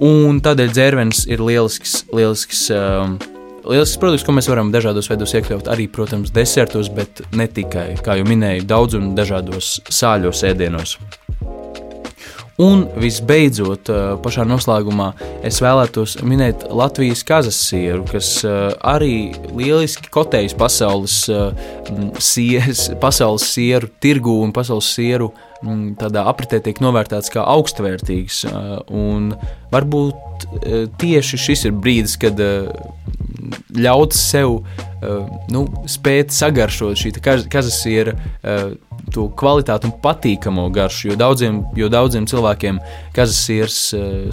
Un 0.03 0.41
tādēļ 0.43 0.73
dzērvenis 0.75 1.23
ir 1.31 1.43
lielisks, 1.45 2.01
lielisks 2.11 2.65
uh, 2.75 3.15
lielisks 3.69 3.99
produkts, 4.01 4.25
ko 4.25 4.35
mēs 4.35 4.49
varam 4.51 4.71
dažādos 4.73 5.09
veidos 5.11 5.35
iekļaut 5.37 5.69
arī, 5.71 5.89
protams, 5.91 6.33
desertos, 6.35 6.91
bet 6.93 7.23
ne 7.35 7.47
tikai, 7.51 7.93
kā 8.05 8.19
jau 8.19 8.27
minēju, 8.27 8.67
daudz 8.69 8.97
un 8.99 9.13
dažādos 9.17 9.79
sāļos 9.89 10.45
ēdienos. 10.51 10.97
Un 12.55 12.85
visbeidzot, 13.03 13.89
pašā 14.23 14.45
noslēgumā 14.47 15.09
es 15.43 15.57
vēlētos 15.59 16.13
minēt 16.23 16.61
Latvijas 16.71 17.25
kazas 17.27 17.57
sieru, 17.59 18.05
kas 18.07 18.29
arī 18.47 19.33
lieliski 19.49 20.07
kotējas 20.07 20.55
pasaules, 20.55 21.17
sies, 22.23 22.85
pasaules 23.03 23.49
sieru 23.51 23.91
tirgu 23.99 24.37
un 24.45 24.55
pasaules 24.55 24.87
sieru 24.95 25.33
tādā 25.99 26.23
apritē 26.31 26.61
tiek 26.63 26.79
novērtēts 26.79 27.33
kā 27.33 27.43
augstvērtīgs. 27.57 28.45
Un 28.87 29.33
varbūt 29.75 30.47
tieši 31.01 31.41
šis 31.49 31.67
ir 31.67 31.75
brīdis, 31.75 32.15
kad 32.23 32.39
ļaut 33.75 34.15
sev 34.17 34.59
nu, 35.53 35.65
spēt 35.91 36.33
sagaršot 36.33 36.97
šī 36.97 37.13
kazasiera 37.51 38.15
to 39.13 39.27
kvalitāti 39.37 39.89
un 39.89 39.93
patīkamo 40.01 40.65
garšu. 40.73 41.11
Jo 41.11 41.19
daudziem, 41.19 41.61
jo 41.77 41.89
daudziem 41.93 42.25
cilvēkiem 42.29 42.79
kazasieris 43.15 43.79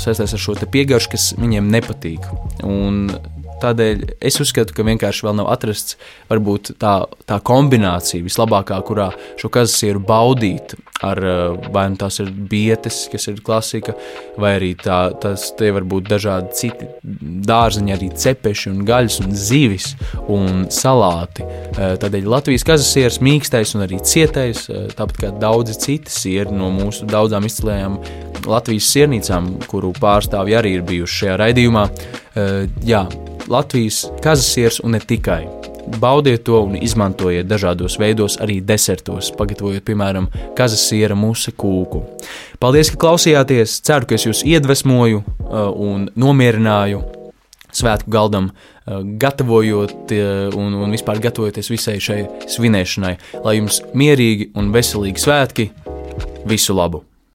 saistās 0.03 0.33
ar 0.33 0.42
šo 0.42 0.57
piegaršu, 0.64 1.12
kas 1.12 1.29
viņiem 1.38 1.68
nepatīk. 1.75 2.25
Un 2.64 3.05
tādēļ 3.62 4.05
es 4.20 4.40
uzskatu, 4.42 4.75
ka 4.77 4.87
vienkārši 4.87 5.27
vēl 5.27 5.38
nav 5.40 5.51
atrasts 5.53 5.98
varbūt 6.31 6.75
tā, 6.83 6.94
tā 7.29 7.38
kombinācija 7.44 8.25
vislabākā, 8.25 8.79
kurā 8.87 9.11
šo 9.40 9.53
kazasieru 9.53 10.03
baudīt. 10.07 10.77
Ar, 11.03 11.18
eh, 11.18 11.68
vai 11.75 11.88
nu 11.90 11.96
tās 11.98 12.20
ir 12.22 12.29
bietes, 12.31 13.09
kas 13.11 13.27
ir 13.27 13.40
klasika, 13.42 13.96
vai 14.38 14.53
arī 14.59 14.70
tā, 14.79 14.98
tas 15.18 15.48
tie 15.59 15.72
var 15.75 15.83
būt 15.83 16.07
dažādi 16.07 16.55
citi 16.55 16.87
dārziņi, 17.48 17.94
arī 17.96 18.11
cepeši 18.22 18.70
un 18.70 18.85
gaļas 18.87 19.18
un 19.25 19.35
zivis 19.35 19.88
un 20.31 20.68
salāti. 20.70 21.42
Eh, 21.42 21.96
tādēļ 21.98 22.31
Latvijas 22.31 22.66
kazasieras 22.68 23.18
mīkstais 23.18 23.75
un 23.75 23.83
arī 23.88 23.98
cietais, 23.98 24.68
eh, 24.70 24.87
tāpat 24.94 25.18
kā 25.25 25.33
daudzi 25.42 25.75
citi 25.75 26.14
sieri 26.14 26.55
no 26.55 26.70
mūsu 26.70 27.11
daudzām 27.11 27.51
izcilējām 27.51 27.98
Latvijas 28.46 28.94
siernīcām, 28.94 29.66
kuru 29.66 29.92
pārstāvji 29.98 30.59
arī 30.59 30.77
ir 30.79 30.83
bijuši 30.87 31.18
šajā 31.25 31.37
raidījumā. 31.42 31.85
Jā, 32.83 33.07
Latvijas 33.48 34.07
kazasieras 34.22 34.81
un 34.85 34.94
ne 34.96 35.00
tikai. 35.00 35.46
Baudiet 36.00 36.44
to 36.46 36.61
un 36.62 36.76
izmantojiet 36.78 37.48
dažādos 37.50 37.98
veidos, 37.98 38.37
arī 38.42 38.61
desertos, 38.62 39.33
pagatavojot, 39.38 39.83
piemēram, 39.87 40.28
kazasiera 40.59 41.16
musa 41.18 41.50
kūku. 41.50 42.05
Paldies, 42.62 42.92
ka 42.92 43.00
klausījāties! 43.02 43.81
Ceru, 43.83 44.07
ka 44.07 44.16
es 44.18 44.28
jūs 44.28 44.44
iedvesmoju 44.46 45.22
uh, 45.22 45.68
un 45.74 46.07
nomierināju 46.14 47.02
svētku 47.74 48.14
galdam, 48.14 48.52
uh, 48.52 49.02
gatavojot 49.02 50.14
uh, 50.14 50.59
un, 50.59 50.78
un 50.87 50.94
vispār 50.94 51.22
gatavojoties 51.24 51.72
visai 51.74 51.98
šai 52.02 52.20
svinēšanai. 52.46 53.16
Lai 53.42 53.59
jums 53.59 53.83
mierīgi 53.94 54.52
un 54.55 54.70
veselīgi 54.74 55.26
svētki! 55.26 55.72
Visu 56.46 56.78
labu! 56.78 57.02